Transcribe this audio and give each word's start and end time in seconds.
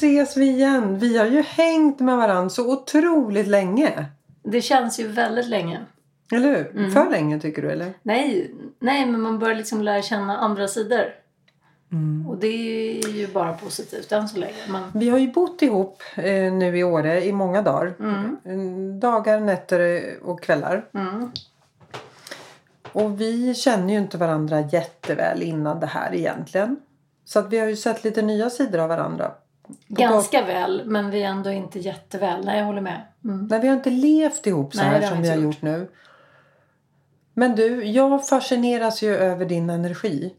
Ses 0.00 0.36
vi 0.36 0.48
igen. 0.50 0.98
Vi 0.98 1.18
har 1.18 1.26
ju 1.26 1.42
hängt 1.42 2.00
med 2.00 2.16
varandra 2.16 2.48
så 2.50 2.72
otroligt 2.72 3.46
länge. 3.46 4.04
Det 4.42 4.60
känns 4.60 5.00
ju 5.00 5.08
väldigt 5.08 5.46
länge. 5.46 5.80
Eller 6.32 6.48
hur? 6.48 6.70
Mm. 6.78 6.90
För 6.90 7.10
länge 7.10 7.40
tycker 7.40 7.62
du 7.62 7.70
eller? 7.70 7.92
Nej, 8.02 8.50
nej, 8.78 9.06
men 9.06 9.20
man 9.20 9.38
börjar 9.38 9.54
liksom 9.56 9.82
lära 9.82 10.02
känna 10.02 10.38
andra 10.38 10.68
sidor. 10.68 11.04
Och 12.28 12.36
det 12.38 12.46
är 13.00 13.08
ju 13.08 13.26
bara 13.26 13.52
positivt 13.52 14.12
än 14.12 14.28
så 14.28 14.38
länge. 14.38 14.54
Men, 14.68 14.82
Vi 14.94 15.08
har 15.08 15.18
ju 15.18 15.32
bott 15.32 15.62
ihop 15.62 16.02
eh, 16.16 16.52
nu 16.52 16.78
i 16.78 16.84
Åre 16.84 17.24
i 17.24 17.32
många 17.32 17.62
dagar. 17.62 17.94
mm, 18.00 18.36
Mm, 18.44 19.00
Dagar, 19.00 19.40
nätter 19.40 20.02
och 20.22 20.42
kvällar. 20.42 20.84
mm. 20.94 21.30
Och 22.92 23.20
vi 23.20 23.54
känner 23.54 23.92
ju 23.92 23.98
inte 23.98 24.18
varandra 24.18 24.60
jätteväl 24.60 25.42
innan 25.42 25.80
det 25.80 25.86
här 25.86 26.14
egentligen. 26.14 26.76
Så 27.24 27.38
att 27.38 27.52
vi 27.52 27.58
har 27.58 27.66
ju 27.66 27.76
sett 27.76 28.04
lite 28.04 28.22
nya 28.22 28.50
sidor 28.50 28.78
av 28.78 28.88
varandra. 28.88 29.32
Ganska 29.88 30.44
väl, 30.44 30.82
men 30.86 31.10
vi 31.10 31.22
är 31.22 31.28
ändå 31.28 31.50
inte 31.50 31.78
jätteväl. 31.78 32.44
Nej, 32.44 32.58
jag 32.58 32.66
håller 32.66 32.80
med. 32.80 33.02
Mm. 33.24 33.46
Men 33.46 33.60
vi 33.60 33.68
har 33.68 33.74
inte 33.74 33.90
levt 33.90 34.46
ihop 34.46 34.74
så 34.74 34.82
Nej, 34.82 34.90
här 34.90 35.08
som 35.08 35.22
vi 35.22 35.28
har 35.28 35.34
inte 35.34 35.46
gjort 35.46 35.62
nu. 35.62 35.88
Men 37.34 37.56
du, 37.56 37.84
jag 37.84 38.28
fascineras 38.28 39.02
ju 39.02 39.16
över 39.16 39.44
din 39.44 39.70
energi. 39.70 40.34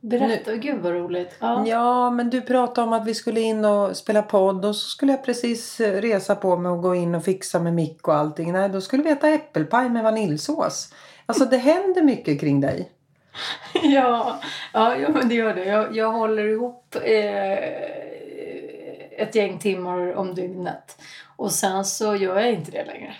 Berätta, 0.00 0.56
gud 0.56 0.80
vad 0.82 0.92
roligt. 0.92 1.36
Ja. 1.40 1.66
Ja, 1.66 2.10
men 2.10 2.30
du 2.30 2.40
pratade 2.40 2.86
om 2.86 2.92
att 2.92 3.06
vi 3.06 3.14
skulle 3.14 3.40
in 3.40 3.64
och 3.64 3.96
spela 3.96 4.22
podd 4.22 4.64
och 4.64 4.76
så 4.76 4.88
skulle 4.88 5.12
jag 5.12 5.24
precis 5.24 5.80
eh, 5.80 6.00
resa 6.00 6.34
på 6.34 6.56
mig 6.56 6.72
och 6.72 6.82
gå 6.82 6.94
in 6.94 7.14
och 7.14 7.24
fixa 7.24 7.60
med 7.60 7.74
mick 7.74 8.08
och 8.08 8.14
allting. 8.14 8.52
Nej, 8.52 8.68
då 8.68 8.80
skulle 8.80 9.02
vi 9.02 9.10
äta 9.10 9.28
äppelpaj 9.28 9.88
med 9.88 10.02
vaniljsås. 10.02 10.94
Alltså 11.26 11.44
det 11.44 11.56
händer 11.56 12.02
mycket 12.02 12.40
kring 12.40 12.60
dig. 12.60 12.90
Ja, 13.82 14.40
ja 14.72 14.96
ja, 14.96 15.08
men 15.08 15.28
det 15.28 15.34
gör 15.34 15.54
det. 15.54 15.64
Jag, 15.64 15.96
jag 15.96 16.12
håller 16.12 16.48
ihop 16.48 16.96
eh, 17.04 17.58
ett 19.22 19.34
gäng 19.34 19.58
timmar 19.58 20.14
om 20.14 20.34
dygnet. 20.34 21.02
Och 21.36 21.52
sen 21.52 21.84
så 21.84 22.16
gör 22.16 22.40
jag 22.40 22.52
inte 22.52 22.70
det 22.70 22.84
längre. 22.84 23.14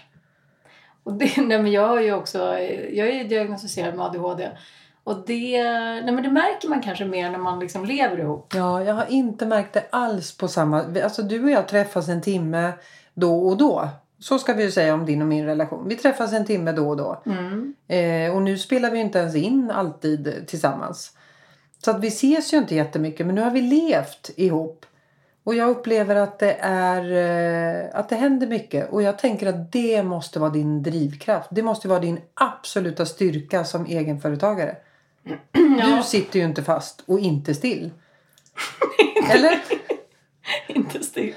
Och 1.02 1.12
det, 1.12 1.36
nej, 1.36 1.62
men 1.62 1.72
jag, 1.72 1.98
är 1.98 2.02
ju 2.02 2.12
också, 2.12 2.38
jag 2.92 3.08
är 3.08 3.12
ju 3.12 3.24
diagnostiserad 3.24 3.94
med 3.94 4.06
ADHD. 4.06 4.50
Och 5.04 5.26
det, 5.26 5.62
nej, 6.02 6.12
men 6.12 6.22
det 6.22 6.30
märker 6.30 6.68
man 6.68 6.82
kanske 6.82 7.04
mer 7.04 7.30
när 7.30 7.38
man 7.38 7.60
liksom 7.60 7.84
lever 7.84 8.18
ihop. 8.18 8.52
Ja, 8.56 8.84
jag 8.84 8.94
har 8.94 9.06
inte 9.08 9.46
märkt 9.46 9.72
det 9.72 9.84
alls 9.90 10.36
på 10.36 10.48
samma... 10.48 10.84
Alltså 11.04 11.22
du 11.22 11.44
och 11.44 11.50
jag 11.50 11.68
träffas 11.68 12.08
en 12.08 12.22
timme 12.22 12.72
då 13.14 13.48
och 13.48 13.56
då. 13.56 13.88
Så 14.20 14.38
ska 14.38 14.52
vi 14.52 14.62
ju 14.62 14.70
säga 14.70 14.94
om 14.94 15.06
din 15.06 15.22
och 15.22 15.28
min 15.28 15.46
relation. 15.46 15.88
Vi 15.88 15.96
träffas 15.96 16.32
en 16.32 16.46
timme 16.46 16.72
då 16.72 16.88
och 16.88 16.96
då. 16.96 17.22
Mm. 17.26 17.74
Eh, 17.88 18.36
och 18.36 18.42
nu 18.42 18.58
spelar 18.58 18.90
vi 18.90 18.98
inte 18.98 19.18
ens 19.18 19.34
in 19.34 19.70
alltid 19.70 20.44
tillsammans. 20.46 21.16
Så 21.84 21.90
att 21.90 22.00
vi 22.00 22.08
ses 22.08 22.52
ju 22.52 22.58
inte 22.58 22.74
jättemycket. 22.74 23.26
Men 23.26 23.34
nu 23.34 23.40
har 23.40 23.50
vi 23.50 23.62
levt 23.62 24.30
ihop. 24.36 24.86
Och 25.44 25.54
jag 25.54 25.70
upplever 25.70 26.16
att 26.16 26.38
det 26.38 26.56
är 26.60 27.12
eh, 27.84 27.98
att 27.98 28.08
det 28.08 28.16
händer 28.16 28.46
mycket. 28.46 28.90
Och 28.90 29.02
jag 29.02 29.18
tänker 29.18 29.46
att 29.46 29.72
det 29.72 30.02
måste 30.02 30.38
vara 30.38 30.50
din 30.50 30.82
drivkraft. 30.82 31.48
Det 31.50 31.62
måste 31.62 31.88
vara 31.88 32.00
din 32.00 32.20
absoluta 32.34 33.06
styrka 33.06 33.64
som 33.64 33.86
egenföretagare. 33.86 34.76
Du 35.52 36.02
sitter 36.04 36.38
ju 36.38 36.44
inte 36.44 36.62
fast 36.62 37.02
och 37.06 37.20
inte 37.20 37.54
still. 37.54 37.90
Eller? 39.30 39.79
Inte 40.66 41.04
still. 41.04 41.34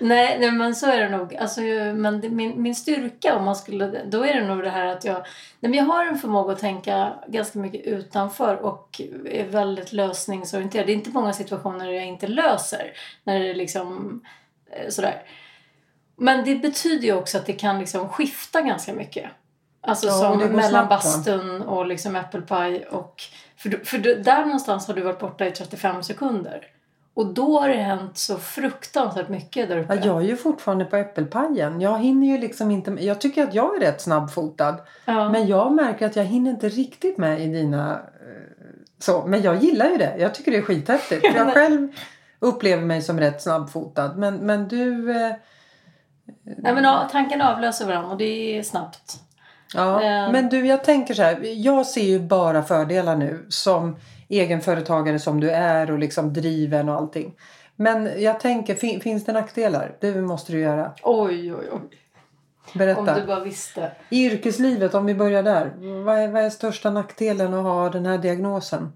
Nej, 0.00 0.38
nej, 0.40 0.50
men 0.50 0.74
så 0.74 0.86
är 0.86 1.00
det 1.00 1.08
nog. 1.08 1.36
Alltså, 1.36 1.60
men 1.94 2.20
det, 2.20 2.28
min, 2.28 2.62
min 2.62 2.74
styrka, 2.74 3.36
om 3.36 3.44
man 3.44 3.56
skulle, 3.56 4.04
då 4.04 4.24
är 4.24 4.34
det 4.34 4.46
nog 4.46 4.62
det 4.62 4.70
här 4.70 4.86
att 4.86 5.04
jag... 5.04 5.16
Nej, 5.60 5.70
men 5.70 5.74
jag 5.74 5.84
har 5.84 6.06
en 6.06 6.18
förmåga 6.18 6.52
att 6.52 6.58
tänka 6.58 7.14
ganska 7.28 7.58
mycket 7.58 7.86
utanför 7.86 8.56
och 8.56 9.00
är 9.24 9.44
väldigt 9.44 9.92
lösningsorienterad. 9.92 10.86
Det 10.86 10.92
är 10.92 10.94
inte 10.94 11.10
många 11.10 11.32
situationer 11.32 11.90
jag 11.90 12.06
inte 12.06 12.26
löser. 12.26 12.92
När 13.24 13.40
det 13.40 13.50
är 13.50 13.54
liksom 13.54 14.20
eh, 14.70 14.88
sådär. 14.88 15.22
Men 16.16 16.44
det 16.44 16.54
betyder 16.54 17.04
ju 17.04 17.12
också 17.12 17.38
att 17.38 17.46
det 17.46 17.52
kan 17.52 17.78
liksom 17.78 18.08
skifta 18.08 18.60
ganska 18.60 18.92
mycket. 18.92 19.30
Alltså 19.80 20.06
Ja, 20.06 20.12
som 20.12 20.38
mellan 20.38 20.70
snabbt, 20.70 20.88
bastun 20.88 21.62
och 21.62 21.86
liksom 21.86 22.16
äppelpaj. 22.16 22.84
Och, 22.86 23.22
för, 23.56 23.84
för 23.84 23.98
där 23.98 24.44
någonstans 24.44 24.86
har 24.86 24.94
du 24.94 25.00
varit 25.00 25.18
borta 25.18 25.46
i 25.46 25.50
35 25.50 26.02
sekunder. 26.02 26.66
Och 27.16 27.26
då 27.34 27.60
har 27.60 27.68
det 27.68 27.74
hänt 27.74 28.18
så 28.18 28.36
fruktansvärt 28.38 29.28
mycket 29.28 29.68
där 29.68 29.78
uppe. 29.78 29.94
Ja, 29.94 30.00
jag 30.06 30.16
är 30.22 30.26
ju 30.26 30.36
fortfarande 30.36 30.84
på 30.84 30.96
äppelpajen. 30.96 31.80
Jag 31.80 31.98
hinner 31.98 32.26
ju 32.26 32.38
liksom 32.38 32.70
inte... 32.70 32.90
Jag 32.90 33.20
tycker 33.20 33.42
att 33.42 33.54
jag 33.54 33.76
är 33.76 33.80
rätt 33.80 34.00
snabbfotad. 34.00 34.76
Ja. 35.04 35.28
Men 35.28 35.46
jag 35.46 35.72
märker 35.72 36.06
att 36.06 36.16
jag 36.16 36.24
hinner 36.24 36.50
inte 36.50 36.68
riktigt 36.68 37.18
med 37.18 37.40
i 37.40 37.46
dina... 37.46 37.92
eh, 37.92 37.98
Så. 38.98 39.26
Men 39.26 39.42
jag 39.42 39.56
gillar 39.56 39.88
ju 39.90 39.96
det. 39.96 40.14
Jag 40.18 40.34
tycker 40.34 40.50
det 40.50 40.56
är 40.56 40.62
skithäftigt. 40.62 41.26
För 41.32 41.38
jag 41.38 41.52
själv 41.54 41.88
upplever 42.38 42.82
mig 42.82 43.02
som 43.02 43.20
rätt 43.20 43.42
snabbfotad. 43.42 44.14
Men, 44.16 44.36
men 44.36 44.68
du... 44.68 45.10
eh, 45.10 45.32
Nej, 46.58 46.74
men 46.74 47.08
tankarna 47.08 47.52
avlöser 47.54 47.86
varandra 47.86 48.10
och 48.10 48.16
det 48.18 48.58
är 48.58 48.62
snabbt. 48.62 49.20
Ja, 49.74 50.02
Eh. 50.02 50.32
men 50.32 50.48
du 50.48 50.66
jag 50.66 50.84
tänker 50.84 51.14
så 51.14 51.22
här. 51.22 51.38
Jag 51.42 51.86
ser 51.86 52.02
ju 52.04 52.20
bara 52.20 52.62
fördelar 52.62 53.16
nu 53.16 53.46
som 53.48 53.96
egenföretagare 54.28 55.18
som 55.18 55.40
du 55.40 55.50
är 55.50 55.90
och 55.90 55.98
liksom 55.98 56.32
driven 56.32 56.88
och 56.88 56.94
allting. 56.94 57.34
Men 57.76 58.22
jag 58.22 58.40
tänker, 58.40 58.74
fin, 58.74 59.00
finns 59.00 59.24
det 59.24 59.32
nackdelar? 59.32 59.96
Det 60.00 60.14
måste 60.14 60.52
du 60.52 60.60
göra. 60.60 60.92
Oj, 61.02 61.54
oj, 61.54 61.68
oj. 61.72 61.80
Berätta. 62.74 63.00
Om 63.00 63.20
du 63.20 63.26
bara 63.26 63.44
visste. 63.44 63.92
I 64.10 64.26
yrkeslivet, 64.26 64.94
om 64.94 65.06
vi 65.06 65.14
börjar 65.14 65.42
där. 65.42 65.72
Vad 66.04 66.18
är, 66.18 66.28
vad 66.28 66.42
är 66.42 66.50
största 66.50 66.90
nackdelen 66.90 67.54
att 67.54 67.62
ha 67.62 67.90
den 67.90 68.06
här 68.06 68.18
diagnosen? 68.18 68.92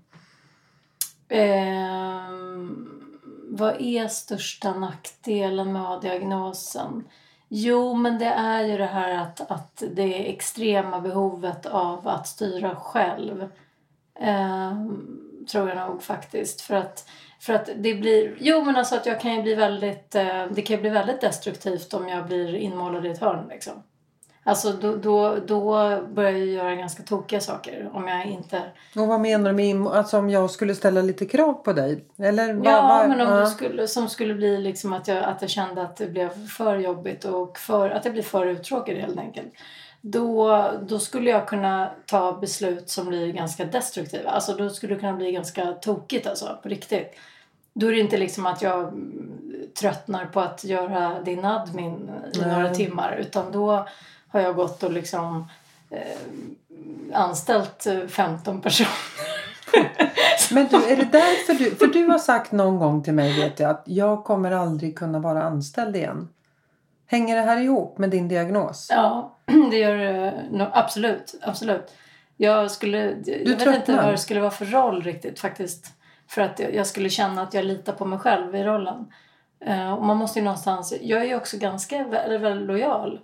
Ehm, 1.28 2.88
vad 3.48 3.80
är 3.80 4.08
största 4.08 4.74
nackdelen 4.74 5.72
med 5.72 5.82
att 5.82 5.88
ha 5.88 6.00
diagnosen? 6.00 7.04
Jo, 7.48 7.94
men 7.94 8.18
det 8.18 8.24
är 8.24 8.64
ju 8.64 8.78
det 8.78 8.86
här 8.86 9.22
att, 9.22 9.50
att 9.50 9.82
det 9.92 10.30
extrema 10.30 11.00
behovet 11.00 11.66
av 11.66 12.08
att 12.08 12.26
styra 12.26 12.76
själv. 12.76 13.48
Ehm, 14.20 15.06
tror 15.52 15.68
jag 15.68 15.76
nog 15.88 16.02
faktiskt. 16.02 16.60
För 16.60 16.74
att, 16.74 17.08
för 17.40 17.52
att 17.54 17.70
det 17.76 17.94
blir... 17.94 18.36
Jo, 18.40 18.64
men 18.64 18.76
alltså 18.76 18.94
att 18.96 19.06
jag 19.06 19.20
kan 19.20 19.34
ju 19.34 19.42
bli 19.42 19.54
väldigt... 19.54 20.14
Eh, 20.14 20.44
det 20.50 20.62
kan 20.62 20.76
ju 20.76 20.80
bli 20.80 20.90
väldigt 20.90 21.20
destruktivt 21.20 21.94
om 21.94 22.08
jag 22.08 22.26
blir 22.26 22.54
inmålad 22.54 23.06
i 23.06 23.10
ett 23.10 23.18
hörn 23.20 23.46
liksom. 23.50 23.72
Alltså 24.44 24.72
då, 24.72 24.96
då, 24.96 25.36
då 25.46 25.72
börjar 26.14 26.30
jag 26.30 26.46
göra 26.46 26.74
ganska 26.74 27.02
tokiga 27.02 27.40
saker 27.40 27.90
om 27.92 28.08
jag 28.08 28.26
inte... 28.26 28.62
Och 28.96 29.06
vad 29.06 29.20
menar 29.20 29.52
du 29.52 29.56
med 29.56 29.86
alltså 29.92 30.18
om 30.18 30.30
jag 30.30 30.50
skulle 30.50 30.74
ställa 30.74 31.02
lite 31.02 31.26
krav 31.26 31.52
på 31.52 31.72
dig? 31.72 32.04
Eller 32.18 32.54
vad- 32.54 32.66
Ja, 32.66 32.82
vad- 32.88 33.08
men 33.08 33.20
om 33.26 33.38
ja. 33.38 33.46
skulle, 33.46 33.88
som 33.88 34.08
skulle 34.08 34.34
bli 34.34 34.58
liksom 34.58 34.92
att 34.92 35.08
jag, 35.08 35.24
att 35.24 35.40
jag 35.42 35.50
kände 35.50 35.82
att 35.82 35.96
det 35.96 36.06
blev 36.06 36.46
för 36.46 36.76
jobbigt 36.76 37.24
och 37.24 37.58
för, 37.58 37.90
att 37.90 38.04
jag 38.04 38.14
blir 38.14 38.22
för 38.22 38.46
uttråkad 38.46 38.96
helt 38.96 39.18
enkelt. 39.18 39.52
Då, 40.00 40.64
då 40.82 40.98
skulle 40.98 41.30
jag 41.30 41.48
kunna 41.48 41.90
ta 42.06 42.32
beslut 42.32 42.90
som 42.90 43.06
blir 43.06 43.32
ganska 43.32 43.64
destruktiva. 43.64 44.30
Alltså 44.30 44.54
då 44.54 44.70
skulle 44.70 44.94
det 44.94 45.00
kunna 45.00 45.12
bli 45.12 45.32
ganska 45.32 45.72
tokigt 45.72 46.26
alltså, 46.26 46.58
på 46.62 46.68
riktigt. 46.68 47.14
Då 47.72 47.86
är 47.86 47.92
det 47.92 48.00
inte 48.00 48.16
liksom 48.16 48.46
att 48.46 48.62
jag 48.62 48.80
mm, 48.80 49.30
tröttnar 49.80 50.26
på 50.26 50.40
att 50.40 50.64
göra 50.64 51.20
din 51.20 51.44
admin 51.44 52.10
i 52.34 52.38
Nej. 52.38 52.52
några 52.52 52.74
timmar. 52.74 53.16
Utan 53.20 53.52
då 53.52 53.86
har 54.28 54.40
jag 54.40 54.56
gått 54.56 54.82
och 54.82 54.92
liksom 54.92 55.48
eh, 55.90 56.18
anställt 57.12 57.86
eh, 57.86 58.06
15 58.06 58.60
personer. 58.60 58.90
Men 60.52 60.66
du, 60.66 60.76
är 60.76 60.96
det 60.96 61.08
därför 61.12 61.54
du... 61.54 61.70
För 61.70 61.86
du 61.86 62.06
har 62.06 62.18
sagt 62.18 62.52
någon 62.52 62.78
gång 62.78 63.02
till 63.02 63.14
mig 63.14 63.40
vet 63.40 63.60
jag 63.60 63.70
att 63.70 63.82
jag 63.86 64.24
kommer 64.24 64.50
aldrig 64.50 64.98
kunna 64.98 65.18
vara 65.18 65.42
anställd 65.42 65.96
igen. 65.96 66.28
Hänger 67.10 67.36
det 67.36 67.42
här 67.42 67.60
ihop 67.60 67.98
med 67.98 68.10
din 68.10 68.28
diagnos? 68.28 68.88
Ja, 68.90 69.36
det 69.70 69.76
gör 69.76 69.96
det 69.96 70.44
nog. 70.50 70.68
Absolut. 70.72 71.34
absolut. 71.42 71.92
Jag, 72.36 72.70
skulle, 72.70 72.98
jag 73.26 73.56
vet 73.56 73.66
inte 73.66 73.96
vad 73.96 74.12
det 74.12 74.18
skulle 74.18 74.40
vara 74.40 74.50
för 74.50 74.64
roll 74.64 75.02
riktigt 75.02 75.40
faktiskt. 75.40 75.86
För 76.28 76.42
att 76.42 76.58
jag 76.58 76.86
skulle 76.86 77.10
känna 77.10 77.42
att 77.42 77.54
jag 77.54 77.64
litar 77.64 77.92
på 77.92 78.04
mig 78.04 78.18
själv 78.18 78.56
i 78.56 78.64
rollen. 78.64 79.12
Eh, 79.64 79.92
och 79.92 80.04
man 80.04 80.16
måste 80.16 80.38
ju 80.38 80.44
någonstans... 80.44 80.94
Jag 81.00 81.20
är 81.20 81.24
ju 81.24 81.36
också 81.36 81.58
ganska 81.58 81.96
vä- 81.96 82.38
väldigt 82.38 82.66
lojal. 82.66 83.20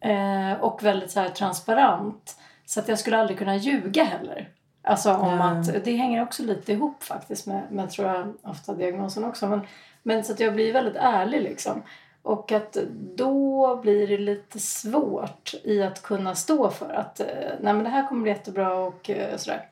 Eh, 0.00 0.52
och 0.60 0.82
väldigt 0.82 1.10
så 1.10 1.20
här 1.20 1.28
transparent. 1.28 2.36
Så 2.66 2.80
att 2.80 2.88
jag 2.88 2.98
skulle 2.98 3.18
aldrig 3.18 3.38
kunna 3.38 3.56
ljuga 3.56 4.04
heller. 4.04 4.48
Alltså 4.82 5.14
om 5.14 5.38
Nej. 5.38 5.76
att, 5.76 5.84
det 5.84 5.96
hänger 5.96 6.22
också 6.22 6.42
lite 6.42 6.72
ihop 6.72 7.02
faktiskt 7.02 7.46
med, 7.46 7.62
med 7.70 7.90
tror 7.90 8.08
jag, 8.08 8.34
ofta 8.42 8.74
diagnosen 8.74 9.24
också. 9.24 9.46
Men, 9.46 9.60
men 10.02 10.24
så 10.24 10.32
att 10.32 10.40
jag 10.40 10.54
blir 10.54 10.72
väldigt 10.72 10.96
ärlig 10.96 11.42
liksom. 11.42 11.82
Och 12.26 12.52
att 12.52 12.76
då 13.16 13.76
blir 13.82 14.06
det 14.06 14.18
lite 14.18 14.58
svårt 14.58 15.54
i 15.64 15.82
att 15.82 16.02
kunna 16.02 16.34
stå 16.34 16.70
för 16.70 16.94
att 16.94 17.20
eh, 17.20 17.26
nej 17.60 17.74
men 17.74 17.84
det 17.84 17.90
här 17.90 18.08
kommer 18.08 18.22
bli 18.22 18.30
jättebra 18.30 18.74
och 18.74 19.10
eh, 19.10 19.36
sådär. 19.36 19.68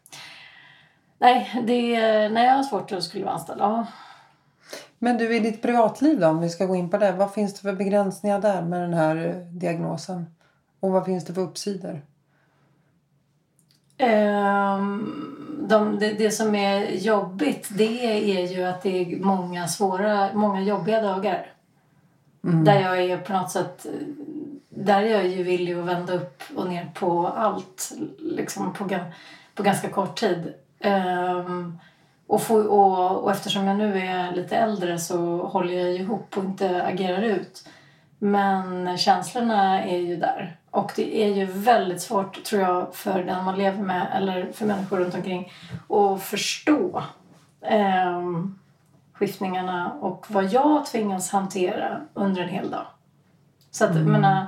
Nej, 1.18 1.62
det, 1.66 1.98
nej, 2.28 2.46
jag 2.46 2.54
har 2.54 2.62
svårt 2.62 2.92
att 2.92 3.04
skulle 3.04 3.24
vara 3.24 3.34
anställd. 3.34 3.60
Ja. 3.60 3.86
Men 4.98 5.18
du, 5.18 5.36
i 5.36 5.40
ditt 5.40 5.62
privatliv 5.62 6.20
då, 6.20 6.26
om 6.26 6.40
vi 6.40 6.48
ska 6.48 6.66
gå 6.66 6.76
in 6.76 6.90
på 6.90 6.98
det. 6.98 7.12
Vad 7.12 7.34
finns 7.34 7.54
det 7.54 7.60
för 7.60 7.72
begränsningar 7.72 8.40
där 8.40 8.62
med 8.62 8.80
den 8.80 8.94
här 8.94 9.16
eh, 9.26 9.34
diagnosen? 9.34 10.26
Och 10.80 10.90
vad 10.90 11.04
finns 11.04 11.24
det 11.24 11.34
för 11.34 11.42
uppsidor? 11.42 12.02
Ehm, 13.98 15.66
de, 15.68 15.98
det, 15.98 16.12
det 16.12 16.30
som 16.30 16.54
är 16.54 16.90
jobbigt 16.90 17.68
det 17.70 18.26
är 18.26 18.46
ju 18.46 18.64
att 18.64 18.82
det 18.82 19.02
är 19.02 19.16
många 19.16 19.68
svåra, 19.68 20.34
många 20.34 20.60
jobbiga 20.60 21.00
dagar. 21.00 21.53
Mm. 22.44 22.64
Där 22.64 22.80
jag 22.80 23.00
är 23.00 23.18
på 23.18 23.32
något 23.32 23.50
sätt, 23.50 23.86
där 24.68 25.00
jag 25.00 25.20
är 25.20 25.28
ju 25.28 25.42
villig 25.42 25.74
att 25.74 25.84
vända 25.84 26.14
upp 26.14 26.42
och 26.56 26.68
ner 26.68 26.90
på 26.94 27.26
allt 27.28 27.92
liksom 28.18 28.72
på, 28.72 28.88
på 29.54 29.62
ganska 29.62 29.88
kort 29.88 30.16
tid. 30.16 30.54
Um, 30.84 31.78
och, 32.26 32.42
få, 32.42 32.56
och, 32.56 33.24
och 33.24 33.30
eftersom 33.30 33.66
jag 33.66 33.76
nu 33.76 33.98
är 33.98 34.32
lite 34.32 34.56
äldre 34.56 34.98
så 34.98 35.46
håller 35.46 35.72
jag 35.72 35.94
ihop 35.94 36.36
och 36.36 36.44
inte 36.44 36.84
agerar 36.84 37.22
ut. 37.22 37.68
Men 38.18 38.98
känslorna 38.98 39.84
är 39.84 39.98
ju 39.98 40.16
där. 40.16 40.56
Och 40.70 40.92
det 40.96 41.22
är 41.22 41.34
ju 41.34 41.44
väldigt 41.44 42.02
svårt 42.02 42.44
tror 42.44 42.62
jag 42.62 42.94
för 42.94 43.24
den 43.24 43.44
man 43.44 43.58
lever 43.58 43.82
med 43.82 44.06
eller 44.14 44.52
för 44.52 44.66
människor 44.66 44.98
runt 44.98 45.14
omkring 45.14 45.52
att 45.88 46.22
förstå 46.22 47.02
um, 48.16 48.58
skiftningarna 49.14 49.92
och 50.00 50.26
vad 50.28 50.52
jag 50.52 50.86
tvingas 50.86 51.30
hantera 51.30 52.00
under 52.14 52.42
en 52.42 52.48
hel 52.48 52.70
dag. 52.70 52.86
Så 53.70 53.84
att, 53.84 53.94
jag 53.96 54.06
menar, 54.06 54.46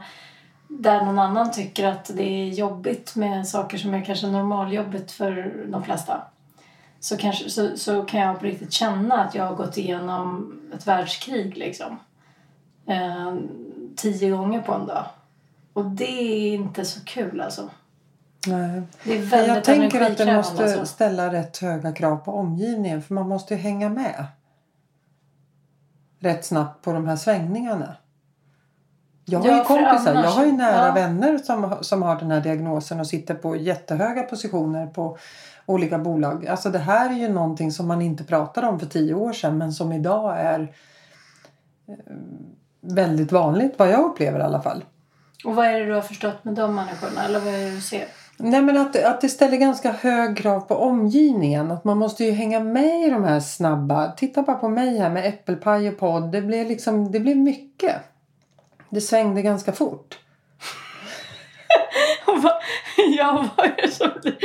där 0.69 1.05
någon 1.05 1.19
annan 1.19 1.53
tycker 1.53 1.87
att 1.87 2.11
det 2.15 2.23
är 2.23 2.49
jobbigt 2.49 3.17
med 3.17 3.49
saker 3.49 3.79
som 3.79 3.95
är 3.95 4.05
kanske 4.05 4.27
normaljobbigt 4.27 5.13
för 5.13 5.65
de 5.67 5.85
flesta 5.85 6.23
så, 7.01 7.17
kanske, 7.17 7.51
så, 7.51 7.77
så 7.77 8.03
kan 8.03 8.21
jag 8.21 8.39
på 8.39 8.45
riktigt 8.45 8.73
känna 8.73 9.25
att 9.25 9.35
jag 9.35 9.45
har 9.45 9.55
gått 9.55 9.77
igenom 9.77 10.53
ett 10.75 10.87
världskrig 10.87 11.57
liksom. 11.57 11.99
Eh, 12.87 13.35
tio 13.97 14.31
gånger 14.31 14.62
på 14.62 14.73
en 14.73 14.87
dag. 14.87 15.05
Och 15.73 15.85
det 15.85 16.21
är 16.21 16.55
inte 16.55 16.85
så 16.85 17.01
kul 17.05 17.41
alltså. 17.41 17.71
Nej. 18.47 18.83
Det 19.05 19.19
är 19.19 19.23
väldigt 19.23 19.55
jag 19.55 19.65
tänker 19.65 19.87
att 19.87 19.95
energikrävande, 19.95 20.37
måste 20.37 20.65
alltså. 20.65 20.87
ställa 20.87 21.33
rätt 21.33 21.59
höga 21.59 21.93
krav 21.93 22.17
på 22.17 22.33
omgivningen 22.33 23.03
för 23.03 23.15
man 23.15 23.29
måste 23.29 23.55
ju 23.55 23.61
hänga 23.61 23.89
med 23.89 24.27
rätt 26.19 26.45
snabbt 26.45 26.85
på 26.85 26.93
de 26.93 27.09
här 27.09 27.17
svängningarna. 27.17 27.97
Jag 29.25 29.39
har 29.39 29.49
Ja, 29.49 29.59
ju 29.59 29.65
kompisar, 29.65 30.15
jag 30.15 30.31
har 30.31 30.47
ju 30.47 30.53
nära 30.53 30.87
ja. 30.87 30.95
vänner 30.95 31.39
som, 31.39 31.77
som 31.81 32.03
har 32.03 32.17
den 32.19 32.31
här 32.31 32.41
diagnosen 32.41 33.01
och 33.01 33.07
sitter 33.07 33.35
på 33.35 33.57
jättehöga 33.57 34.23
positioner 34.23 34.87
på 34.87 35.19
olika 35.67 35.99
bolag. 35.99 36.47
Alltså 36.47 36.71
det 36.71 36.79
här 36.79 37.11
är 37.11 37.15
ju 37.15 37.29
någonting 37.29 37.73
som 37.73 37.89
man 37.89 38.03
inte 38.03 38.25
pratade 38.25 38.67
om 38.67 38.81
för 38.81 38.87
tio 38.87 39.15
år 39.15 39.33
sedan 39.33 39.59
men 39.59 39.73
som 39.73 39.93
idag 39.93 40.41
är 40.41 40.61
eh, 41.89 41.95
väldigt 42.81 43.33
vanligt 43.33 43.75
vad 43.79 43.91
jag 43.91 44.01
upplever 44.05 44.39
i 44.39 44.43
alla 44.43 44.62
fall. 44.62 44.85
Och 45.45 45.55
vad 45.55 45.67
är 45.67 45.81
det 45.81 45.87
du 45.87 45.95
har 45.95 46.03
förstått 46.03 46.45
med 46.45 46.55
de 46.55 46.75
människorna? 46.75 47.25
Eller 47.25 47.41
vad 47.41 47.55
är 47.55 47.59
det 47.59 47.71
du 47.71 47.81
ser? 47.81 48.07
Nej 48.37 48.62
men 48.62 48.77
att, 48.77 48.97
att 48.97 49.21
det 49.21 49.29
ställer 49.29 49.56
ganska 49.56 49.93
hög 49.93 50.37
krav 50.37 50.61
på 50.61 50.77
omgivningen. 50.77 51.71
Att 51.71 51.85
man 51.85 51.99
måste 51.99 52.25
ju 52.25 52.31
hänga 52.31 52.61
med 52.61 53.06
i 53.06 53.11
de 53.11 53.25
här 53.25 53.41
snabba. 53.41 54.12
Titta 54.12 54.43
bara 54.43 54.56
på 54.56 54.69
mig 54.69 54.99
här 54.99 55.11
med 55.11 55.27
äppelpaj 55.27 55.88
och 55.88 55.99
podd. 55.99 56.33
Det 56.33 56.43
blev 56.43 56.67
liksom, 56.67 57.12
det 57.12 57.21
blev 57.21 57.37
mycket. 57.37 57.97
Det 58.91 59.00
svängde 59.00 59.43
ganska 59.43 59.73
fort. 59.73 60.19
ja, 63.19 63.49
vad 63.56 63.67
är 63.67 63.83
det 63.83 63.91
som 63.91 64.11
blir, 64.23 64.37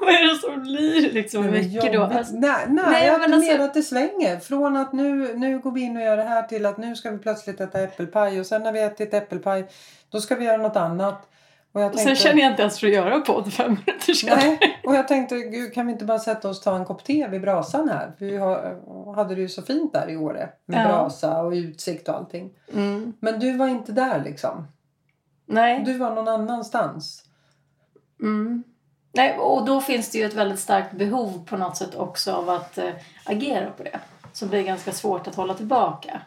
vad 0.00 0.14
är 0.14 0.32
det 0.32 0.38
som 0.38 0.62
blir 0.62 1.12
liksom 1.12 1.50
mycket 1.50 1.92
då? 1.92 2.02
Alltså, 2.02 2.34
nej, 2.34 2.64
nej, 2.68 2.84
nej, 2.90 3.06
jag 3.06 3.20
men 3.20 3.30
menar 3.30 3.48
alltså- 3.48 3.62
att 3.62 3.74
det 3.74 3.82
svänger. 3.82 4.40
Från 4.40 4.76
att 4.76 4.92
nu, 4.92 5.34
nu 5.34 5.58
går 5.58 5.70
vi 5.70 5.80
in 5.80 5.96
och 5.96 6.02
gör 6.02 6.16
det 6.16 6.22
här 6.22 6.42
till 6.42 6.66
att 6.66 6.78
nu 6.78 6.96
ska 6.96 7.10
vi 7.10 7.18
plötsligt 7.18 7.60
äta 7.60 7.80
äppelpaj. 7.80 8.40
Och 8.40 8.46
sen 8.46 8.62
när 8.62 8.72
vi 8.72 8.80
ätit 8.80 9.14
äppelpaj 9.14 9.64
då 10.10 10.20
ska 10.20 10.34
vi 10.34 10.44
göra 10.44 10.56
något 10.56 10.76
annat. 10.76 11.30
Och 11.72 11.80
jag 11.80 11.92
och 11.92 11.98
sen 11.98 12.06
tänkte- 12.06 12.22
känner 12.28 12.42
jag 12.42 12.50
inte 12.52 12.62
ens 12.62 12.80
för 12.80 12.86
att 12.86 12.92
göra 12.92 13.20
podd 13.20 13.52
fem 13.52 13.70
minuter 13.86 14.12
senare. 14.14 14.38
Nej, 14.40 14.80
och 14.84 14.94
jag 14.94 15.08
tänkte 15.08 15.36
gud, 15.36 15.74
kan 15.74 15.86
vi 15.86 15.92
inte 15.92 16.04
bara 16.04 16.18
sätta 16.18 16.48
oss 16.48 16.58
och 16.58 16.64
ta 16.64 16.76
en 16.76 16.84
kopp 16.84 17.04
te 17.04 17.28
vid 17.28 17.40
brasan 17.40 17.88
här? 17.88 18.12
Vi 18.18 18.36
har, 18.36 18.76
hade 19.14 19.34
det 19.34 19.40
ju 19.40 19.48
så 19.48 19.62
fint 19.62 19.92
där 19.92 20.10
i 20.10 20.16
Åre. 20.16 20.48
Med 20.66 20.84
Ja. 20.84 20.88
brasa 20.88 21.42
och 21.42 21.52
utsikt 21.52 22.08
och 22.08 22.14
allting. 22.14 22.50
Mm. 22.74 23.12
Men 23.20 23.40
du 23.40 23.56
var 23.56 23.68
inte 23.68 23.92
där 23.92 24.22
liksom. 24.24 24.66
Nej. 25.46 25.82
Du 25.84 25.98
var 25.98 26.14
någon 26.14 26.28
annanstans. 26.28 27.24
Mm. 28.20 28.62
Nej, 29.12 29.38
och 29.38 29.64
då 29.64 29.80
finns 29.80 30.10
det 30.10 30.18
ju 30.18 30.24
ett 30.24 30.34
väldigt 30.34 30.58
starkt 30.60 30.92
behov 30.92 31.44
på 31.46 31.56
något 31.56 31.76
sätt 31.76 31.94
också 31.94 32.32
av 32.32 32.50
att 32.50 32.78
eh, 32.78 32.90
agera 33.24 33.70
på 33.70 33.82
det. 33.82 34.00
Som 34.32 34.48
blir 34.48 34.62
ganska 34.62 34.92
svårt 34.92 35.26
att 35.26 35.34
hålla 35.34 35.54
tillbaka. 35.54 36.20